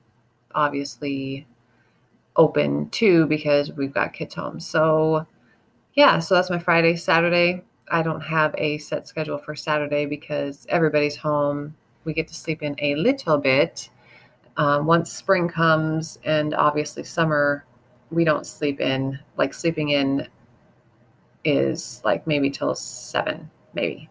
obviously 0.55 1.45
open 2.37 2.89
too 2.91 3.27
because 3.27 3.73
we've 3.73 3.93
got 3.93 4.13
kids 4.13 4.37
home. 4.37 4.61
So 4.61 5.27
yeah, 5.95 6.21
so 6.21 6.37
that's 6.37 6.49
my 6.49 6.61
Friday. 6.61 6.95
Saturday, 6.95 7.65
I 7.91 8.03
don't 8.03 8.21
have 8.21 8.55
a 8.57 8.79
set 8.79 9.09
schedule 9.09 9.39
for 9.39 9.57
Saturday 9.57 10.07
because 10.07 10.65
everybody's 10.69 11.17
home. 11.17 11.75
We 12.05 12.13
get 12.13 12.29
to 12.29 12.37
sleep 12.37 12.63
in 12.63 12.77
a 12.79 12.95
little 12.95 13.37
bit. 13.37 13.91
Um, 14.57 14.87
once 14.87 15.13
spring 15.13 15.49
comes 15.49 16.21
and 16.23 16.55
obviously 16.55 17.03
summer, 17.03 17.65
we 18.13 18.25
don't 18.25 18.47
sleep 18.47 18.81
in. 18.81 19.19
Like 19.37 19.55
sleeping 19.55 19.89
in 19.89 20.29
is 21.45 22.01
like 22.05 22.27
maybe 22.27 22.51
till 22.51 22.75
seven, 22.75 23.51
maybe, 23.75 24.09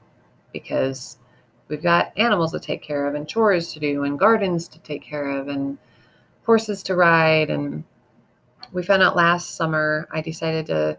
because 0.54 1.18
we've 1.68 1.82
got 1.82 2.12
animals 2.18 2.52
to 2.52 2.60
take 2.60 2.82
care 2.82 3.08
of 3.08 3.16
and 3.16 3.28
chores 3.28 3.72
to 3.74 3.80
do 3.80 4.04
and 4.04 4.20
gardens 4.20 4.68
to 4.68 4.80
take 4.80 5.02
care 5.02 5.30
of 5.30 5.48
and 5.48 5.78
horses 6.46 6.84
to 6.84 6.96
ride. 6.96 7.50
And 7.50 7.84
we 8.74 8.84
found 8.84 9.02
out 9.02 9.16
last 9.16 9.56
summer, 9.56 10.08
I 10.12 10.22
decided 10.22 10.66
to, 10.68 10.98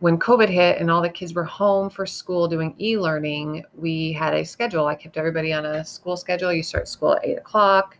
when 0.00 0.18
COVID 0.18 0.50
hit 0.50 0.78
and 0.78 0.90
all 0.90 1.00
the 1.00 1.08
kids 1.08 1.32
were 1.32 1.44
home 1.44 1.88
for 1.88 2.04
school 2.04 2.48
doing 2.48 2.74
e 2.78 2.98
learning, 2.98 3.64
we 3.74 4.12
had 4.12 4.34
a 4.34 4.44
schedule. 4.44 4.86
I 4.86 4.94
kept 4.94 5.16
everybody 5.16 5.54
on 5.54 5.64
a 5.64 5.84
school 5.84 6.18
schedule. 6.18 6.52
You 6.52 6.62
start 6.62 6.86
school 6.86 7.16
at 7.16 7.24
eight 7.24 7.38
o'clock, 7.38 7.96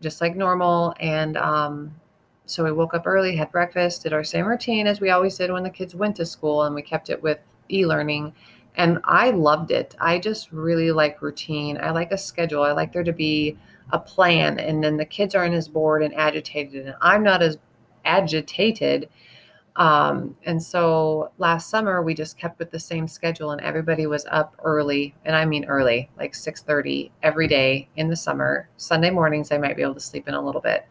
just 0.00 0.20
like 0.20 0.36
normal. 0.36 0.94
And 1.00 1.36
um, 1.36 1.92
so 2.46 2.64
we 2.64 2.72
woke 2.72 2.94
up 2.94 3.06
early, 3.06 3.36
had 3.36 3.50
breakfast, 3.50 4.04
did 4.04 4.12
our 4.12 4.24
same 4.24 4.46
routine 4.46 4.86
as 4.86 5.00
we 5.00 5.10
always 5.10 5.36
did 5.36 5.50
when 5.50 5.64
the 5.64 5.70
kids 5.70 5.94
went 5.94 6.16
to 6.16 6.26
school, 6.26 6.62
and 6.62 6.74
we 6.74 6.82
kept 6.82 7.10
it 7.10 7.22
with 7.22 7.38
e 7.70 7.84
learning. 7.84 8.32
And 8.76 8.98
I 9.04 9.30
loved 9.30 9.70
it. 9.70 9.96
I 10.00 10.18
just 10.18 10.52
really 10.52 10.92
like 10.92 11.22
routine. 11.22 11.78
I 11.82 11.90
like 11.90 12.12
a 12.12 12.18
schedule. 12.18 12.62
I 12.62 12.72
like 12.72 12.92
there 12.92 13.04
to 13.04 13.12
be 13.12 13.56
a 13.92 13.98
plan. 13.98 14.58
And 14.58 14.84
then 14.84 14.96
the 14.96 15.04
kids 15.04 15.34
aren't 15.34 15.54
as 15.54 15.66
bored 15.66 16.02
and 16.02 16.14
agitated. 16.14 16.86
And 16.86 16.94
I'm 17.00 17.22
not 17.22 17.42
as 17.42 17.58
agitated. 18.04 19.08
Um, 19.76 20.36
and 20.44 20.62
so 20.62 21.32
last 21.38 21.68
summer 21.68 22.02
we 22.02 22.14
just 22.14 22.38
kept 22.38 22.58
with 22.58 22.70
the 22.70 22.78
same 22.80 23.06
schedule 23.06 23.50
and 23.50 23.60
everybody 23.60 24.06
was 24.06 24.26
up 24.30 24.54
early. 24.62 25.14
And 25.24 25.36
I 25.36 25.44
mean 25.44 25.64
early, 25.66 26.10
like 26.18 26.34
6:30 26.34 27.10
every 27.22 27.48
day 27.48 27.88
in 27.96 28.08
the 28.08 28.16
summer. 28.16 28.68
Sunday 28.76 29.10
mornings 29.10 29.52
I 29.52 29.58
might 29.58 29.76
be 29.76 29.82
able 29.82 29.94
to 29.94 30.00
sleep 30.00 30.28
in 30.28 30.34
a 30.34 30.40
little 30.44 30.62
bit. 30.62 30.86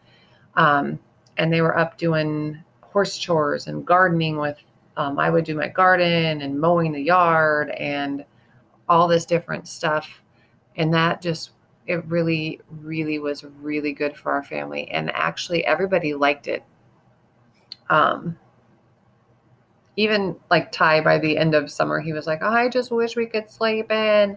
Um, 0.54 0.98
and 1.36 1.52
they 1.52 1.60
were 1.60 1.78
up 1.78 1.98
doing 1.98 2.62
horse 2.80 3.18
chores 3.18 3.66
and 3.66 3.86
gardening 3.86 4.38
with 4.38 4.58
um, 4.96 5.18
I 5.18 5.30
would 5.30 5.44
do 5.44 5.54
my 5.54 5.68
garden 5.68 6.40
and 6.40 6.58
mowing 6.58 6.92
the 6.92 7.02
yard 7.02 7.70
and 7.70 8.24
all 8.88 9.06
this 9.06 9.26
different 9.26 9.68
stuff. 9.68 10.22
And 10.76 10.92
that 10.94 11.20
just, 11.20 11.50
it 11.86 12.04
really, 12.06 12.60
really 12.70 13.18
was 13.18 13.44
really 13.60 13.92
good 13.92 14.16
for 14.16 14.32
our 14.32 14.42
family. 14.42 14.90
And 14.90 15.10
actually, 15.14 15.64
everybody 15.66 16.14
liked 16.14 16.48
it. 16.48 16.64
Um, 17.90 18.38
even 19.96 20.36
like 20.50 20.72
Ty, 20.72 21.00
by 21.02 21.18
the 21.18 21.36
end 21.36 21.54
of 21.54 21.70
summer, 21.70 22.00
he 22.00 22.12
was 22.12 22.26
like, 22.26 22.40
oh, 22.42 22.48
I 22.48 22.68
just 22.68 22.90
wish 22.90 23.16
we 23.16 23.26
could 23.26 23.48
sleep 23.50 23.90
in. 23.90 24.36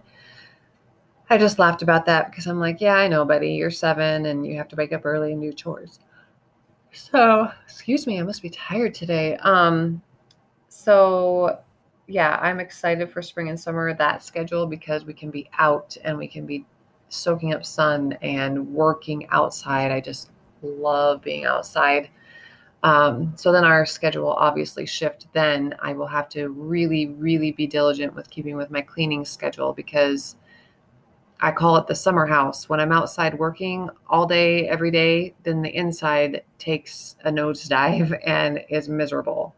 I 1.28 1.38
just 1.38 1.58
laughed 1.58 1.82
about 1.82 2.06
that 2.06 2.30
because 2.30 2.46
I'm 2.46 2.60
like, 2.60 2.80
yeah, 2.80 2.94
I 2.94 3.08
know, 3.08 3.24
buddy. 3.24 3.52
You're 3.52 3.70
seven 3.70 4.26
and 4.26 4.46
you 4.46 4.56
have 4.56 4.68
to 4.68 4.76
wake 4.76 4.92
up 4.92 5.04
early 5.04 5.32
and 5.32 5.40
do 5.40 5.52
chores. 5.52 6.00
So, 6.92 7.50
excuse 7.64 8.06
me, 8.06 8.18
I 8.18 8.22
must 8.22 8.42
be 8.42 8.50
tired 8.50 8.94
today. 8.94 9.36
Um, 9.36 10.02
so 10.68 11.58
yeah, 12.06 12.38
I'm 12.42 12.58
excited 12.58 13.10
for 13.10 13.22
spring 13.22 13.48
and 13.48 13.58
summer 13.58 13.94
that 13.94 14.24
schedule 14.24 14.66
because 14.66 15.04
we 15.04 15.14
can 15.14 15.30
be 15.30 15.48
out 15.58 15.96
and 16.04 16.18
we 16.18 16.26
can 16.26 16.44
be 16.44 16.66
soaking 17.08 17.54
up 17.54 17.64
sun 17.64 18.12
and 18.22 18.74
working 18.74 19.28
outside. 19.30 19.92
I 19.92 20.00
just 20.00 20.30
love 20.62 21.22
being 21.22 21.44
outside. 21.44 22.10
Um, 22.82 23.32
so 23.36 23.52
then 23.52 23.64
our 23.64 23.86
schedule 23.86 24.24
will 24.24 24.32
obviously 24.32 24.86
shift. 24.86 25.28
Then 25.32 25.74
I 25.80 25.92
will 25.92 26.06
have 26.06 26.28
to 26.30 26.48
really, 26.48 27.08
really 27.08 27.52
be 27.52 27.66
diligent 27.66 28.14
with 28.14 28.30
keeping 28.30 28.56
with 28.56 28.70
my 28.70 28.80
cleaning 28.80 29.24
schedule 29.24 29.72
because 29.72 30.36
I 31.42 31.52
call 31.52 31.76
it 31.78 31.86
the 31.86 31.94
summer 31.94 32.26
house. 32.26 32.68
When 32.68 32.80
I'm 32.80 32.92
outside 32.92 33.38
working 33.38 33.88
all 34.08 34.26
day, 34.26 34.68
every 34.68 34.90
day, 34.90 35.34
then 35.42 35.62
the 35.62 35.74
inside 35.74 36.42
takes 36.58 37.16
a 37.24 37.30
nosedive 37.30 38.18
and 38.26 38.62
is 38.68 38.88
miserable. 38.88 39.54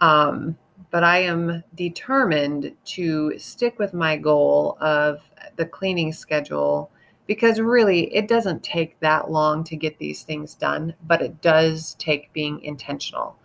Um, 0.00 0.58
but 0.90 1.04
I 1.04 1.18
am 1.18 1.64
determined 1.74 2.72
to 2.84 3.38
stick 3.38 3.78
with 3.78 3.94
my 3.94 4.16
goal 4.16 4.76
of 4.80 5.20
the 5.56 5.64
cleaning 5.64 6.12
schedule 6.12 6.90
because 7.26 7.60
really 7.60 8.14
it 8.14 8.28
doesn't 8.28 8.62
take 8.62 9.00
that 9.00 9.30
long 9.30 9.64
to 9.64 9.76
get 9.76 9.98
these 9.98 10.22
things 10.22 10.54
done, 10.54 10.94
but 11.06 11.22
it 11.22 11.40
does 11.40 11.96
take 11.98 12.32
being 12.32 12.62
intentional. 12.62 13.36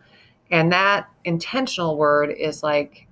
And 0.51 0.71
that 0.71 1.09
intentional 1.23 1.97
word 1.97 2.31
is 2.31 2.61
like 2.61 3.07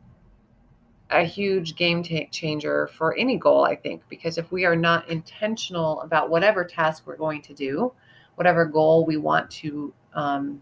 a 1.10 1.24
huge 1.24 1.76
game 1.76 2.04
changer 2.04 2.88
for 2.88 3.16
any 3.18 3.38
goal, 3.38 3.66
I 3.66 3.76
think, 3.76 4.04
because 4.10 4.38
if 4.38 4.52
we 4.52 4.66
are 4.66 4.76
not 4.76 5.10
intentional 5.10 6.02
about 6.02 6.30
whatever 6.30 6.64
task 6.64 7.04
we're 7.06 7.18
going 7.18 7.42
to 7.44 7.54
do, 7.54 7.92
whatever 8.36 8.66
goal 8.66 9.06
we 9.06 9.18
want 9.18 9.50
to 9.52 9.94
um, 10.14 10.62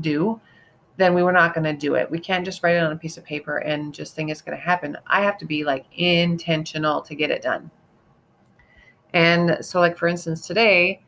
do, 0.00 0.40
then 0.96 1.14
we 1.14 1.22
were 1.22 1.32
not 1.32 1.54
going 1.54 1.64
to 1.64 1.72
do 1.72 1.94
it. 1.94 2.10
We 2.10 2.18
can't 2.18 2.44
just 2.44 2.62
write 2.62 2.76
it 2.76 2.82
on 2.82 2.92
a 2.92 2.96
piece 2.96 3.16
of 3.16 3.24
paper 3.24 3.58
and 3.58 3.94
just 3.94 4.14
think 4.14 4.30
it's 4.30 4.40
going 4.40 4.56
to 4.56 4.62
happen. 4.62 4.96
I 5.06 5.22
have 5.22 5.38
to 5.38 5.46
be 5.46 5.64
like 5.64 5.86
intentional 5.96 7.02
to 7.02 7.14
get 7.14 7.30
it 7.30 7.42
done. 7.42 7.70
And 9.14 9.64
so, 9.64 9.80
like, 9.80 9.96
for 9.96 10.08
instance, 10.08 10.46
today, 10.46 11.00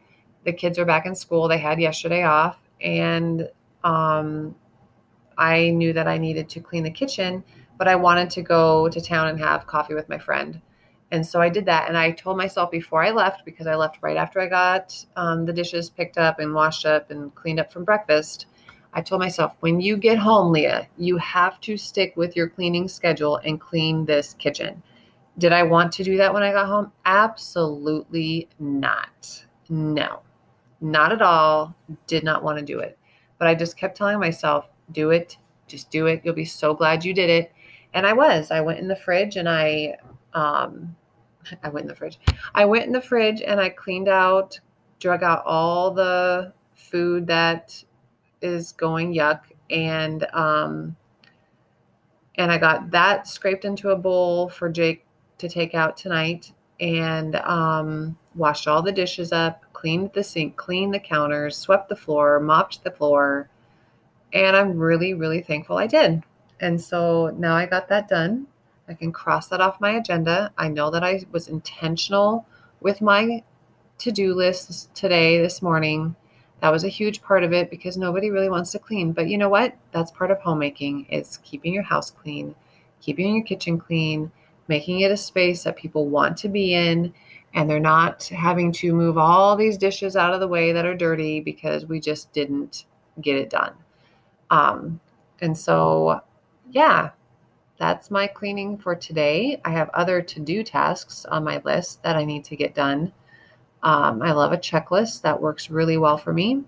the 0.44 0.52
kids 0.52 0.78
are 0.78 0.84
back 0.84 1.06
in 1.06 1.14
school. 1.14 1.48
They 1.48 1.58
had 1.58 1.80
yesterday 1.80 2.22
off. 2.22 2.58
And 2.80 3.48
um, 3.84 4.54
I 5.36 5.70
knew 5.70 5.92
that 5.92 6.08
I 6.08 6.18
needed 6.18 6.48
to 6.50 6.60
clean 6.60 6.82
the 6.82 6.90
kitchen, 6.90 7.42
but 7.80 7.88
I 7.88 7.96
wanted 7.96 8.30
to 8.30 8.42
go 8.42 8.88
to 8.90 9.00
town 9.00 9.26
and 9.28 9.40
have 9.40 9.66
coffee 9.66 9.94
with 9.94 10.08
my 10.08 10.18
friend. 10.18 10.60
And 11.10 11.26
so 11.26 11.40
I 11.40 11.48
did 11.48 11.64
that. 11.64 11.88
And 11.88 11.98
I 11.98 12.12
told 12.12 12.36
myself 12.36 12.70
before 12.70 13.02
I 13.02 13.10
left, 13.10 13.44
because 13.44 13.66
I 13.66 13.74
left 13.74 13.98
right 14.02 14.16
after 14.16 14.38
I 14.38 14.46
got 14.46 14.94
um, 15.16 15.46
the 15.46 15.52
dishes 15.52 15.90
picked 15.90 16.18
up 16.18 16.38
and 16.38 16.54
washed 16.54 16.86
up 16.86 17.10
and 17.10 17.34
cleaned 17.34 17.58
up 17.58 17.72
from 17.72 17.84
breakfast 17.84 18.46
I 18.92 19.02
told 19.02 19.20
myself, 19.20 19.54
when 19.60 19.80
you 19.80 19.96
get 19.96 20.18
home, 20.18 20.52
Leah, 20.52 20.88
you 20.98 21.16
have 21.18 21.60
to 21.60 21.76
stick 21.76 22.16
with 22.16 22.34
your 22.34 22.48
cleaning 22.48 22.88
schedule 22.88 23.36
and 23.44 23.60
clean 23.60 24.04
this 24.04 24.34
kitchen. 24.34 24.82
Did 25.38 25.52
I 25.52 25.62
want 25.62 25.92
to 25.92 26.04
do 26.04 26.16
that 26.16 26.34
when 26.34 26.42
I 26.42 26.52
got 26.52 26.66
home? 26.66 26.90
Absolutely 27.04 28.48
not. 28.58 29.44
No, 29.68 30.20
not 30.80 31.12
at 31.12 31.22
all. 31.22 31.74
Did 32.08 32.24
not 32.24 32.42
want 32.42 32.58
to 32.58 32.64
do 32.64 32.80
it. 32.80 32.98
But 33.38 33.46
I 33.46 33.54
just 33.54 33.76
kept 33.76 33.96
telling 33.96 34.18
myself, 34.18 34.66
do 34.90 35.10
it, 35.10 35.38
just 35.68 35.90
do 35.90 36.06
it. 36.06 36.22
You'll 36.24 36.34
be 36.34 36.44
so 36.44 36.74
glad 36.74 37.04
you 37.04 37.14
did 37.14 37.30
it. 37.30 37.52
And 37.94 38.06
I 38.06 38.12
was. 38.12 38.50
I 38.50 38.60
went 38.60 38.78
in 38.78 38.88
the 38.88 38.96
fridge 38.96 39.36
and 39.36 39.48
I, 39.48 39.96
um, 40.34 40.94
I 41.62 41.68
went 41.68 41.84
in 41.84 41.88
the 41.88 41.96
fridge. 41.96 42.18
I 42.54 42.64
went 42.64 42.86
in 42.86 42.92
the 42.92 43.00
fridge 43.00 43.42
and 43.42 43.60
I 43.60 43.68
cleaned 43.70 44.08
out, 44.08 44.60
drug 45.00 45.22
out 45.22 45.42
all 45.44 45.90
the 45.90 46.52
food 46.74 47.26
that 47.26 47.82
is 48.42 48.72
going 48.72 49.14
yuck 49.14 49.40
and 49.70 50.26
um 50.32 50.96
and 52.36 52.50
I 52.50 52.58
got 52.58 52.90
that 52.90 53.28
scraped 53.28 53.64
into 53.64 53.90
a 53.90 53.96
bowl 53.96 54.48
for 54.48 54.68
Jake 54.70 55.04
to 55.38 55.48
take 55.48 55.74
out 55.74 55.96
tonight 55.96 56.52
and 56.80 57.36
um 57.36 58.16
washed 58.34 58.68
all 58.68 58.82
the 58.82 58.92
dishes 58.92 59.32
up, 59.32 59.64
cleaned 59.72 60.12
the 60.14 60.22
sink, 60.22 60.56
cleaned 60.56 60.94
the 60.94 61.00
counters, 61.00 61.56
swept 61.56 61.88
the 61.88 61.96
floor, 61.96 62.40
mopped 62.40 62.82
the 62.84 62.90
floor. 62.90 63.48
And 64.32 64.56
I'm 64.56 64.78
really 64.78 65.14
really 65.14 65.42
thankful 65.42 65.76
I 65.76 65.86
did. 65.86 66.22
And 66.60 66.80
so 66.80 67.34
now 67.38 67.54
I 67.54 67.66
got 67.66 67.88
that 67.88 68.08
done. 68.08 68.46
I 68.88 68.94
can 68.94 69.12
cross 69.12 69.48
that 69.48 69.60
off 69.60 69.80
my 69.80 69.92
agenda. 69.92 70.52
I 70.58 70.68
know 70.68 70.90
that 70.90 71.04
I 71.04 71.24
was 71.32 71.48
intentional 71.48 72.46
with 72.80 73.00
my 73.00 73.42
to-do 73.98 74.34
list 74.34 74.94
today 74.94 75.40
this 75.40 75.62
morning 75.62 76.16
that 76.60 76.70
was 76.70 76.84
a 76.84 76.88
huge 76.88 77.22
part 77.22 77.42
of 77.42 77.52
it 77.52 77.70
because 77.70 77.96
nobody 77.96 78.30
really 78.30 78.50
wants 78.50 78.72
to 78.72 78.78
clean. 78.78 79.12
But 79.12 79.28
you 79.28 79.38
know 79.38 79.48
what? 79.48 79.74
That's 79.92 80.10
part 80.10 80.30
of 80.30 80.40
homemaking. 80.40 81.06
It's 81.08 81.38
keeping 81.38 81.72
your 81.72 81.82
house 81.82 82.10
clean, 82.10 82.54
keeping 83.00 83.34
your 83.34 83.44
kitchen 83.44 83.78
clean, 83.78 84.30
making 84.68 85.00
it 85.00 85.10
a 85.10 85.16
space 85.16 85.64
that 85.64 85.76
people 85.76 86.08
want 86.08 86.36
to 86.38 86.48
be 86.48 86.74
in, 86.74 87.12
and 87.54 87.68
they're 87.68 87.80
not 87.80 88.24
having 88.24 88.72
to 88.72 88.92
move 88.92 89.18
all 89.18 89.56
these 89.56 89.78
dishes 89.78 90.16
out 90.16 90.34
of 90.34 90.40
the 90.40 90.48
way 90.48 90.72
that 90.72 90.86
are 90.86 90.94
dirty 90.94 91.40
because 91.40 91.86
we 91.86 91.98
just 91.98 92.32
didn't 92.32 92.84
get 93.20 93.36
it 93.36 93.50
done. 93.50 93.72
Um, 94.50 95.00
and 95.40 95.56
so, 95.56 96.20
yeah, 96.70 97.10
that's 97.78 98.10
my 98.10 98.26
cleaning 98.26 98.76
for 98.76 98.94
today. 98.94 99.60
I 99.64 99.70
have 99.70 99.88
other 99.90 100.20
to 100.20 100.40
do 100.40 100.62
tasks 100.62 101.24
on 101.24 101.44
my 101.44 101.60
list 101.64 102.02
that 102.02 102.16
I 102.16 102.24
need 102.24 102.44
to 102.44 102.56
get 102.56 102.74
done. 102.74 103.12
Um, 103.82 104.20
I 104.22 104.32
love 104.32 104.52
a 104.52 104.58
checklist 104.58 105.22
that 105.22 105.40
works 105.40 105.70
really 105.70 105.96
well 105.96 106.18
for 106.18 106.32
me. 106.32 106.64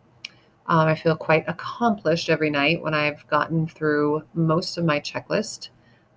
Um, 0.66 0.88
I 0.88 0.94
feel 0.94 1.16
quite 1.16 1.44
accomplished 1.48 2.30
every 2.30 2.48
night 2.48 2.82
when 2.82 2.94
I've 2.94 3.26
gotten 3.26 3.66
through 3.66 4.22
most 4.32 4.78
of 4.78 4.84
my 4.84 5.00
checklist. 5.00 5.68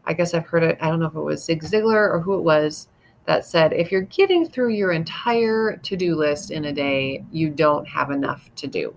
I 0.06 0.14
guess 0.14 0.34
I've 0.34 0.46
heard 0.46 0.64
it, 0.64 0.78
I 0.80 0.90
don't 0.90 1.00
know 1.00 1.08
if 1.08 1.16
it 1.16 1.20
was 1.20 1.44
Zig 1.44 1.64
Ziglar 1.64 2.14
or 2.14 2.22
who 2.22 2.36
it 2.36 2.44
was 2.44 2.88
that 3.26 3.46
said, 3.46 3.74
if 3.74 3.92
you're 3.92 4.02
getting 4.02 4.48
through 4.48 4.70
your 4.70 4.92
entire 4.92 5.78
to 5.78 5.98
do 5.98 6.16
list 6.16 6.52
in 6.52 6.66
a 6.66 6.74
day, 6.74 7.26
you 7.32 7.50
don't 7.50 7.88
have 7.88 8.12
enough 8.12 8.50
to 8.56 8.68
do. 8.68 8.96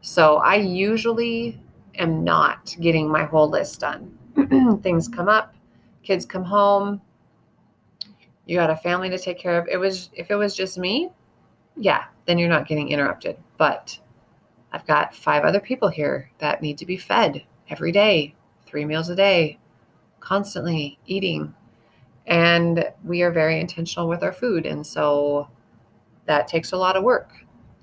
So 0.00 0.36
I 0.36 0.56
usually 0.56 1.60
am 1.96 2.22
not 2.24 2.74
getting 2.80 3.08
my 3.08 3.24
whole 3.24 3.50
list 3.50 3.80
done. 3.80 4.16
Things 4.82 5.08
come 5.08 5.28
up, 5.28 5.54
kids 6.02 6.26
come 6.26 6.44
home, 6.44 7.00
you 8.46 8.56
got 8.56 8.70
a 8.70 8.76
family 8.76 9.08
to 9.10 9.18
take 9.18 9.38
care 9.38 9.58
of. 9.58 9.68
It 9.68 9.78
was 9.78 10.10
if 10.12 10.30
it 10.30 10.36
was 10.36 10.54
just 10.54 10.78
me, 10.78 11.10
yeah, 11.76 12.04
then 12.26 12.38
you're 12.38 12.48
not 12.48 12.68
getting 12.68 12.88
interrupted. 12.88 13.36
But 13.56 13.98
I've 14.72 14.86
got 14.86 15.14
five 15.14 15.44
other 15.44 15.60
people 15.60 15.88
here 15.88 16.30
that 16.38 16.62
need 16.62 16.78
to 16.78 16.86
be 16.86 16.96
fed 16.96 17.44
every 17.70 17.92
day, 17.92 18.34
three 18.66 18.84
meals 18.84 19.08
a 19.08 19.16
day, 19.16 19.58
constantly 20.20 20.98
eating. 21.06 21.54
And 22.26 22.90
we 23.04 23.22
are 23.22 23.30
very 23.30 23.60
intentional 23.60 24.08
with 24.08 24.22
our 24.22 24.32
food. 24.32 24.66
And 24.66 24.86
so 24.86 25.48
that 26.26 26.48
takes 26.48 26.72
a 26.72 26.76
lot 26.76 26.96
of 26.96 27.04
work. 27.04 27.32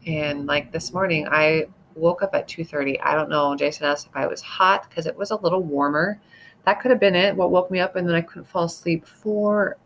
And 0.05 0.48
like 0.48 0.72
this 0.72 0.93
morning, 0.93 1.27
I 1.29 1.67
woke 1.96 2.22
up 2.22 2.34
at 2.36 2.48
2:30. 2.48 3.00
I 3.01 3.15
don't 3.15 3.29
know. 3.29 3.55
Jason 3.55 3.86
asked 3.86 4.08
if 4.08 4.15
I 4.15 4.27
was 4.27 4.41
hot 4.41 4.88
because 4.89 5.05
it 5.05 5.17
was 5.17 5.31
a 5.31 5.36
little 5.36 5.63
warmer. 5.63 6.20
That 6.65 6.80
could 6.80 6.91
have 6.91 7.00
been 7.00 7.15
it. 7.15 7.36
What 7.36 7.51
woke 7.51 7.72
me 7.72 7.80
up 7.80 7.96
and 7.96 8.08
then 8.08 8.15
I 8.15 8.22
couldn't 8.22 8.48
fall 8.48 8.65
asleep 8.65 9.06
for 9.06 9.77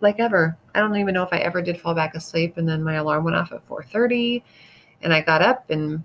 like 0.00 0.18
ever. 0.18 0.56
I 0.74 0.80
don't 0.80 0.96
even 0.96 1.14
know 1.14 1.22
if 1.22 1.32
I 1.32 1.38
ever 1.38 1.60
did 1.60 1.80
fall 1.80 1.94
back 1.94 2.14
asleep 2.14 2.56
and 2.56 2.68
then 2.68 2.82
my 2.82 2.94
alarm 2.94 3.24
went 3.24 3.36
off 3.36 3.52
at 3.52 3.66
4:30 3.68 4.42
and 5.02 5.12
I 5.12 5.20
got 5.20 5.42
up 5.42 5.70
and 5.70 6.02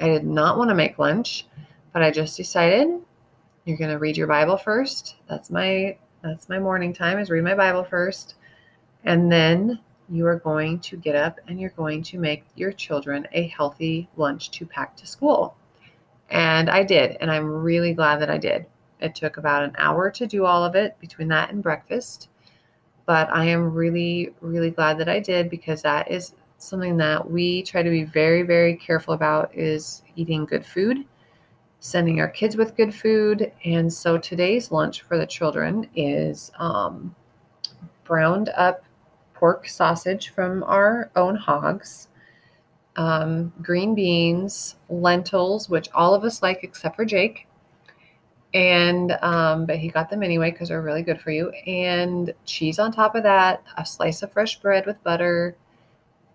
I 0.00 0.08
did 0.08 0.24
not 0.24 0.56
want 0.56 0.70
to 0.70 0.74
make 0.74 0.98
lunch, 0.98 1.46
but 1.92 2.02
I 2.02 2.10
just 2.10 2.36
decided 2.36 2.88
you're 3.64 3.76
going 3.76 3.90
to 3.90 3.98
read 3.98 4.16
your 4.16 4.26
Bible 4.26 4.56
first. 4.56 5.16
That's 5.28 5.50
my 5.50 5.96
that's 6.22 6.48
my 6.48 6.58
morning 6.58 6.92
time 6.92 7.18
is 7.18 7.30
read 7.30 7.44
my 7.44 7.54
Bible 7.54 7.84
first. 7.84 8.34
And 9.04 9.30
then 9.32 9.80
you 10.10 10.26
are 10.26 10.38
going 10.38 10.80
to 10.80 10.96
get 10.96 11.16
up 11.16 11.38
and 11.48 11.60
you're 11.60 11.70
going 11.70 12.02
to 12.02 12.18
make 12.18 12.44
your 12.56 12.72
children 12.72 13.26
a 13.32 13.46
healthy 13.48 14.08
lunch 14.16 14.50
to 14.52 14.66
pack 14.66 14.96
to 14.96 15.06
school. 15.06 15.56
And 16.28 16.68
I 16.68 16.82
did, 16.84 17.16
and 17.20 17.30
I'm 17.30 17.46
really 17.46 17.94
glad 17.94 18.20
that 18.20 18.30
I 18.30 18.38
did. 18.38 18.66
It 19.00 19.14
took 19.14 19.36
about 19.36 19.62
an 19.62 19.74
hour 19.78 20.10
to 20.10 20.26
do 20.26 20.44
all 20.44 20.64
of 20.64 20.74
it 20.74 20.98
between 21.00 21.28
that 21.28 21.50
and 21.50 21.62
breakfast. 21.62 22.28
But 23.06 23.28
I 23.32 23.44
am 23.46 23.72
really, 23.72 24.34
really 24.40 24.70
glad 24.70 24.98
that 24.98 25.08
I 25.08 25.20
did 25.20 25.50
because 25.50 25.82
that 25.82 26.10
is 26.10 26.34
something 26.58 26.96
that 26.98 27.28
we 27.28 27.62
try 27.62 27.82
to 27.82 27.90
be 27.90 28.04
very, 28.04 28.42
very 28.42 28.76
careful 28.76 29.14
about 29.14 29.54
is 29.54 30.02
eating 30.16 30.44
good 30.44 30.64
food, 30.64 31.04
sending 31.80 32.20
our 32.20 32.28
kids 32.28 32.56
with 32.56 32.76
good 32.76 32.94
food. 32.94 33.52
And 33.64 33.92
so 33.92 34.18
today's 34.18 34.70
lunch 34.70 35.02
for 35.02 35.18
the 35.18 35.26
children 35.26 35.88
is 35.94 36.52
um, 36.58 37.14
browned 38.04 38.50
up 38.50 38.84
pork 39.34 39.66
sausage 39.66 40.28
from 40.28 40.62
our 40.64 41.10
own 41.16 41.34
hogs, 41.34 42.08
um, 42.96 43.52
green 43.62 43.94
beans, 43.94 44.76
lentils, 44.90 45.70
which 45.70 45.88
all 45.94 46.14
of 46.14 46.24
us 46.24 46.42
like 46.42 46.62
except 46.62 46.96
for 46.96 47.06
Jake. 47.06 47.46
And, 48.52 49.12
um, 49.22 49.66
but 49.66 49.78
he 49.78 49.88
got 49.88 50.10
them 50.10 50.22
anyway 50.22 50.50
because 50.50 50.68
they're 50.68 50.82
really 50.82 51.02
good 51.02 51.20
for 51.20 51.30
you. 51.30 51.50
And 51.66 52.32
cheese 52.44 52.78
on 52.78 52.90
top 52.92 53.14
of 53.14 53.22
that, 53.22 53.62
a 53.76 53.86
slice 53.86 54.22
of 54.22 54.32
fresh 54.32 54.60
bread 54.60 54.86
with 54.86 55.02
butter. 55.04 55.56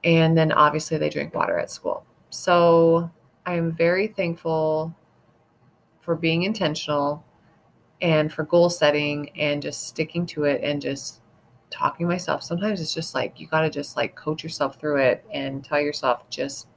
And 0.03 0.38
then 0.38 0.51
obviously 0.51 0.98
they 0.98 1.10
drink 1.10 1.34
water 1.34 1.57
at 1.57 1.72
school. 1.72 2.05
So 2.29 3.10
I 3.45 3.55
am 3.55 3.72
very 3.72 4.07
thankful 4.07 4.95
for 6.01 6.15
being 6.15 6.43
intentional 6.43 7.25
and 8.01 8.31
for 8.31 8.43
goal 8.43 8.69
setting 8.69 9.29
and 9.38 9.62
just 9.62 9.88
sticking 9.88 10.25
to 10.27 10.43
it 10.43 10.62
and 10.63 10.81
just 10.81 11.22
talking 11.69 12.07
myself. 12.07 12.43
Sometimes 12.43 12.79
it's 12.79 12.93
just 12.93 13.15
like 13.15 13.39
you 13.39 13.48
got 13.48 13.62
to 13.62 13.69
just 13.69 13.98
like 13.98 14.15
coach 14.15 14.43
yourself 14.43 14.79
through 14.79 14.98
it 14.98 15.25
and 15.34 15.63
tell 15.63 15.79
yourself 15.79 16.29
just 16.29 16.67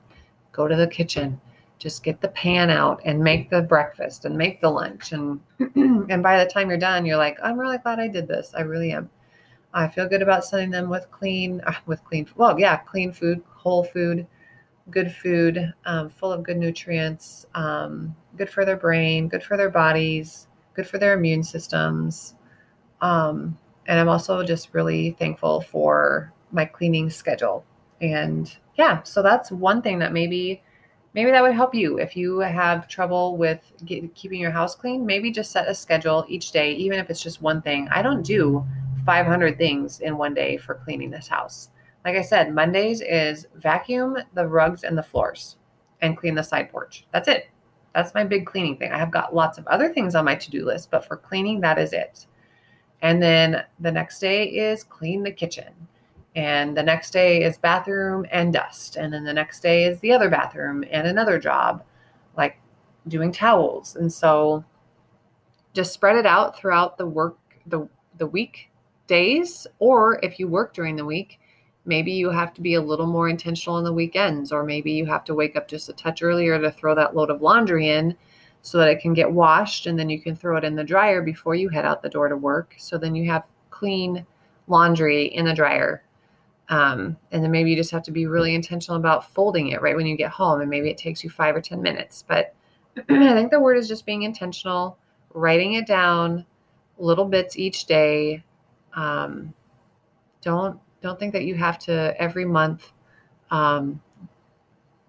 go 0.52 0.66
to 0.66 0.76
the 0.76 0.86
kitchen, 0.86 1.40
just 1.78 2.02
get 2.02 2.20
the 2.20 2.28
pan 2.28 2.70
out 2.70 3.00
and 3.04 3.22
make 3.22 3.50
the 3.50 3.62
breakfast 3.62 4.24
and 4.24 4.36
make 4.36 4.60
the 4.60 4.70
lunch 4.70 5.12
and 5.12 5.40
and 5.74 6.22
by 6.22 6.42
the 6.42 6.50
time 6.50 6.68
you're 6.68 6.78
done, 6.78 7.06
you're 7.06 7.16
like, 7.16 7.38
I'm 7.42 7.58
really 7.58 7.78
glad 7.78 8.00
I 8.00 8.08
did 8.08 8.26
this. 8.26 8.52
I 8.56 8.62
really 8.62 8.92
am. 8.92 9.08
I 9.72 9.86
feel 9.86 10.08
good 10.08 10.22
about 10.22 10.44
sending 10.44 10.70
them 10.70 10.88
with 10.88 11.10
clean 11.10 11.60
uh, 11.66 11.74
with 11.86 12.02
clean 12.04 12.26
well, 12.36 12.58
yeah, 12.58 12.76
clean 12.78 13.12
food, 13.12 13.42
whole 13.48 13.84
food, 13.84 14.26
good 14.90 15.12
food, 15.12 15.72
um, 15.84 16.08
full 16.08 16.32
of 16.32 16.42
good 16.42 16.56
nutrients, 16.56 17.46
um, 17.54 18.14
good 18.36 18.50
for 18.50 18.64
their 18.64 18.76
brain, 18.76 19.28
good 19.28 19.42
for 19.42 19.56
their 19.56 19.70
bodies, 19.70 20.48
good 20.74 20.86
for 20.86 20.98
their 20.98 21.14
immune 21.14 21.42
systems. 21.42 22.34
Um, 23.00 23.56
and 23.86 23.98
I'm 24.00 24.08
also 24.08 24.42
just 24.42 24.74
really 24.74 25.12
thankful 25.18 25.60
for 25.60 26.32
my 26.50 26.64
cleaning 26.64 27.10
schedule. 27.10 27.64
And 28.00 28.54
yeah, 28.76 29.02
so 29.02 29.22
that's 29.22 29.50
one 29.50 29.82
thing 29.82 29.98
that 29.98 30.12
maybe 30.12 30.62
maybe 31.14 31.30
that 31.30 31.42
would 31.42 31.54
help 31.54 31.74
you 31.74 31.98
if 31.98 32.16
you 32.16 32.38
have 32.40 32.88
trouble 32.88 33.36
with 33.36 33.72
get, 33.84 34.14
keeping 34.14 34.40
your 34.40 34.50
house 34.50 34.74
clean. 34.74 35.04
Maybe 35.04 35.30
just 35.30 35.50
set 35.50 35.68
a 35.68 35.74
schedule 35.74 36.24
each 36.28 36.52
day, 36.52 36.72
even 36.74 36.98
if 36.98 37.10
it's 37.10 37.22
just 37.22 37.42
one 37.42 37.62
thing. 37.62 37.88
I 37.90 38.02
don't 38.02 38.22
do 38.22 38.64
500 39.04 39.56
things 39.58 40.00
in 40.00 40.16
one 40.16 40.34
day 40.34 40.56
for 40.56 40.74
cleaning 40.74 41.10
this 41.10 41.28
house. 41.28 41.70
Like 42.04 42.16
I 42.16 42.22
said, 42.22 42.54
Mondays 42.54 43.00
is 43.00 43.46
vacuum 43.56 44.18
the 44.34 44.46
rugs 44.46 44.84
and 44.84 44.96
the 44.96 45.02
floors 45.02 45.56
and 46.00 46.16
clean 46.16 46.34
the 46.34 46.42
side 46.42 46.70
porch. 46.70 47.06
That's 47.12 47.28
it. 47.28 47.48
That's 47.94 48.14
my 48.14 48.24
big 48.24 48.46
cleaning 48.46 48.76
thing. 48.76 48.92
I 48.92 48.98
have 48.98 49.10
got 49.10 49.34
lots 49.34 49.58
of 49.58 49.66
other 49.66 49.92
things 49.92 50.14
on 50.14 50.24
my 50.24 50.34
to 50.36 50.50
do 50.50 50.64
list, 50.64 50.90
but 50.90 51.04
for 51.04 51.16
cleaning, 51.16 51.60
that 51.60 51.78
is 51.78 51.92
it. 51.92 52.26
And 53.02 53.22
then 53.22 53.64
the 53.80 53.92
next 53.92 54.18
day 54.18 54.44
is 54.44 54.84
clean 54.84 55.22
the 55.22 55.32
kitchen. 55.32 55.72
And 56.38 56.76
the 56.76 56.84
next 56.84 57.10
day 57.10 57.42
is 57.42 57.58
bathroom 57.58 58.24
and 58.30 58.52
dust. 58.52 58.94
And 58.94 59.12
then 59.12 59.24
the 59.24 59.32
next 59.32 59.58
day 59.58 59.86
is 59.86 59.98
the 59.98 60.12
other 60.12 60.30
bathroom 60.30 60.84
and 60.88 61.04
another 61.04 61.36
job, 61.36 61.82
like 62.36 62.60
doing 63.08 63.32
towels. 63.32 63.96
And 63.96 64.12
so 64.12 64.64
just 65.74 65.92
spread 65.92 66.14
it 66.14 66.26
out 66.26 66.56
throughout 66.56 66.96
the 66.96 67.06
work, 67.06 67.38
the, 67.66 67.88
the 68.18 68.26
week 68.28 68.70
days. 69.08 69.66
Or 69.80 70.20
if 70.22 70.38
you 70.38 70.46
work 70.46 70.74
during 70.74 70.94
the 70.94 71.04
week, 71.04 71.40
maybe 71.86 72.12
you 72.12 72.30
have 72.30 72.54
to 72.54 72.60
be 72.60 72.74
a 72.74 72.80
little 72.80 73.08
more 73.08 73.28
intentional 73.28 73.74
on 73.74 73.82
the 73.82 73.92
weekends. 73.92 74.52
Or 74.52 74.62
maybe 74.62 74.92
you 74.92 75.06
have 75.06 75.24
to 75.24 75.34
wake 75.34 75.56
up 75.56 75.66
just 75.66 75.88
a 75.88 75.92
touch 75.92 76.22
earlier 76.22 76.56
to 76.56 76.70
throw 76.70 76.94
that 76.94 77.16
load 77.16 77.30
of 77.30 77.42
laundry 77.42 77.88
in 77.88 78.16
so 78.62 78.78
that 78.78 78.88
it 78.90 79.00
can 79.00 79.12
get 79.12 79.32
washed 79.32 79.86
and 79.86 79.98
then 79.98 80.08
you 80.08 80.20
can 80.20 80.36
throw 80.36 80.56
it 80.56 80.62
in 80.62 80.76
the 80.76 80.84
dryer 80.84 81.20
before 81.20 81.56
you 81.56 81.68
head 81.68 81.84
out 81.84 82.00
the 82.00 82.08
door 82.08 82.28
to 82.28 82.36
work. 82.36 82.76
So 82.78 82.96
then 82.96 83.16
you 83.16 83.28
have 83.28 83.42
clean 83.70 84.24
laundry 84.68 85.34
in 85.34 85.44
the 85.44 85.52
dryer. 85.52 86.04
Um, 86.68 87.16
and 87.32 87.42
then 87.42 87.50
maybe 87.50 87.70
you 87.70 87.76
just 87.76 87.90
have 87.92 88.02
to 88.04 88.10
be 88.10 88.26
really 88.26 88.54
intentional 88.54 88.98
about 88.98 89.32
folding 89.32 89.68
it 89.68 89.80
right 89.80 89.96
when 89.96 90.06
you 90.06 90.16
get 90.16 90.30
home. 90.30 90.60
And 90.60 90.68
maybe 90.68 90.90
it 90.90 90.98
takes 90.98 91.24
you 91.24 91.30
five 91.30 91.56
or 91.56 91.60
10 91.60 91.80
minutes. 91.80 92.24
But 92.26 92.54
I 93.08 93.34
think 93.34 93.50
the 93.50 93.60
word 93.60 93.78
is 93.78 93.88
just 93.88 94.04
being 94.04 94.22
intentional, 94.22 94.98
writing 95.32 95.74
it 95.74 95.86
down, 95.86 96.44
little 96.98 97.24
bits 97.24 97.56
each 97.56 97.86
day. 97.86 98.44
Um, 98.94 99.54
don't 100.42 100.78
don't 101.00 101.18
think 101.18 101.32
that 101.32 101.44
you 101.44 101.54
have 101.54 101.78
to 101.78 102.14
every 102.20 102.44
month 102.44 102.92
um, 103.50 104.00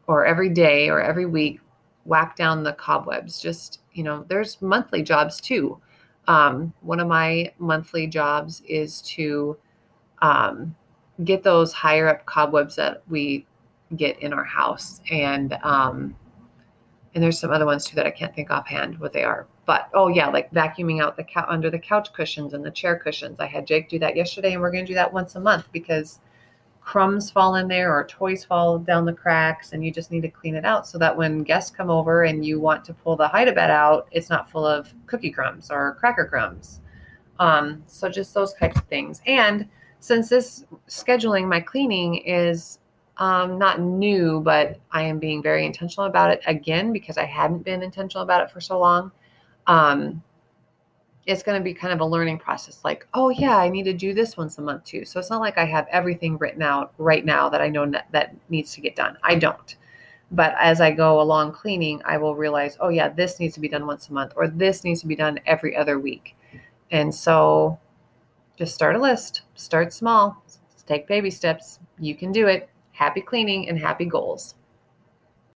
or 0.08 0.26
every 0.26 0.50
day 0.50 0.90
or 0.90 1.02
every 1.02 1.26
week 1.26 1.60
whack 2.06 2.36
down 2.36 2.64
the 2.64 2.74
cobwebs. 2.74 3.42
Just, 3.42 3.82
you 3.94 4.04
know, 4.04 4.26
there's 4.28 4.62
monthly 4.62 5.02
jobs 5.02 5.42
too. 5.42 5.80
Um, 6.28 6.74
one 6.82 7.00
of 7.00 7.08
my 7.08 7.52
monthly 7.58 8.08
jobs 8.08 8.62
is 8.68 9.02
to 9.04 9.58
um, 10.22 10.76
get 11.24 11.44
those 11.44 11.74
higher 11.74 12.08
up 12.08 12.26
cobwebs 12.26 12.76
that 12.76 13.04
we 13.10 13.46
get 13.96 14.20
in 14.20 14.34
our 14.34 14.44
house. 14.44 15.02
And, 15.12 15.54
um, 15.64 16.16
and 17.14 17.24
there's 17.24 17.40
some 17.40 17.52
other 17.52 17.66
ones 17.66 17.86
too 17.86 17.96
that 17.96 18.06
I 18.06 18.12
can't 18.12 18.34
think 18.36 18.52
offhand 18.52 19.00
what 19.00 19.14
they 19.14 19.24
are. 19.24 19.48
But 19.66 19.90
oh 19.94 20.08
yeah, 20.08 20.30
like 20.30 20.52
vacuuming 20.52 21.02
out 21.02 21.18
the 21.18 21.24
couch 21.24 21.46
under 21.48 21.70
the 21.70 21.80
couch 21.80 22.14
cushions 22.14 22.54
and 22.54 22.64
the 22.64 22.72
chair 22.72 22.98
cushions. 22.98 23.40
I 23.40 23.48
had 23.48 23.68
Jake 23.68 23.90
do 23.90 24.00
that 24.00 24.16
yesterday, 24.16 24.54
and 24.54 24.62
we're 24.62 24.72
going 24.72 24.86
to 24.86 24.92
do 24.92 24.96
that 24.96 25.12
once 25.14 25.36
a 25.36 25.40
month 25.40 25.72
because 25.72 26.20
crumbs 26.82 27.30
fall 27.30 27.56
in 27.56 27.68
there 27.68 27.94
or 27.94 28.04
toys 28.06 28.44
fall 28.44 28.80
down 28.80 29.06
the 29.06 29.14
cracks 29.14 29.74
and 29.74 29.86
you 29.86 29.92
just 29.92 30.10
need 30.10 30.22
to 30.22 30.30
clean 30.30 30.56
it 30.56 30.66
out 30.66 30.88
so 30.88 30.98
that 30.98 31.16
when 31.16 31.44
guests 31.44 31.70
come 31.70 31.90
over 31.90 32.24
and 32.24 32.44
you 32.44 32.60
want 32.60 32.84
to 32.84 32.96
pull 32.96 33.16
the 33.16 33.28
hide 33.28 33.48
a 33.48 33.54
bed 33.54 33.70
out, 33.70 34.08
it's 34.12 34.30
not 34.30 34.50
full 34.50 34.66
of 34.66 34.92
cookie 35.06 35.30
crumbs 35.30 35.70
or 35.70 35.98
cracker 36.00 36.26
crumbs. 36.26 36.82
Um, 37.38 37.84
so 37.86 38.10
just 38.10 38.34
those 38.34 38.54
types 38.54 38.78
of 38.78 38.86
things. 38.86 39.22
And 39.28 39.70
since 40.00 40.30
this 40.30 40.66
scheduling 40.88 41.48
my 41.48 41.60
cleaning 41.60 42.16
is 42.18 42.80
um, 43.18 43.60
not 43.60 43.82
new, 43.82 44.40
but 44.40 44.80
I 44.92 45.04
am 45.04 45.20
being 45.20 45.44
very 45.44 45.66
intentional 45.66 46.06
about 46.06 46.32
it 46.32 46.42
again 46.48 46.94
because 46.94 47.18
I 47.18 47.26
hadn't 47.26 47.64
been 47.64 47.84
intentional 47.84 48.24
about 48.24 48.42
it 48.42 48.52
for 48.52 48.62
so 48.62 48.80
long. 48.80 49.12
Um, 49.68 50.24
it's 51.26 51.44
going 51.44 51.60
to 51.60 51.64
be 51.64 51.74
kind 51.74 51.94
of 51.94 52.00
a 52.00 52.06
learning 52.06 52.40
process 52.40 52.84
like 52.84 53.06
oh 53.14 53.30
yeah 53.30 53.56
i 53.58 53.70
need 53.70 53.84
to 53.84 53.94
do 53.94 54.16
this 54.16 54.36
once 54.36 54.58
a 54.58 54.62
month 54.62 54.84
too. 54.84 55.06
So 55.06 55.20
it's 55.20 55.30
not 55.30 55.42
like 55.42 55.58
i 55.60 55.66
have 55.66 55.86
everything 55.92 56.38
written 56.38 56.64
out 56.64 56.94
right 56.98 57.24
now 57.24 57.50
that 57.50 57.62
i 57.62 57.68
know 57.68 57.92
that 58.12 58.36
needs 58.50 58.74
to 58.74 58.82
get 58.82 58.96
done. 58.96 59.18
I 59.22 59.36
don't. 59.36 59.76
But 60.32 60.56
as 60.60 60.82
i 60.82 60.90
go 60.92 61.22
along 61.22 61.52
cleaning 61.52 62.02
i 62.06 62.18
will 62.18 62.36
realize 62.36 62.78
oh 62.80 62.90
yeah 62.90 63.10
this 63.10 63.40
needs 63.40 63.54
to 63.56 63.60
be 63.60 63.70
done 63.70 63.86
once 63.86 64.10
a 64.10 64.14
month 64.14 64.34
or 64.36 64.48
this 64.48 64.84
needs 64.84 65.02
to 65.02 65.08
be 65.08 65.16
done 65.16 65.40
every 65.46 65.76
other 65.76 66.00
week. 66.00 66.36
And 66.90 67.14
so 67.14 67.78
just 68.60 68.76
start 68.76 68.98
a 68.98 69.00
list. 69.00 69.44
Start 69.56 69.94
small. 69.94 70.44
Take 70.86 71.08
baby 71.08 71.32
steps. 71.32 71.80
You 71.98 72.14
can 72.14 72.34
do 72.34 72.48
it. 72.48 72.70
Happy 72.92 73.22
cleaning 73.22 73.70
and 73.70 73.80
happy 73.80 74.04
goals 74.04 74.56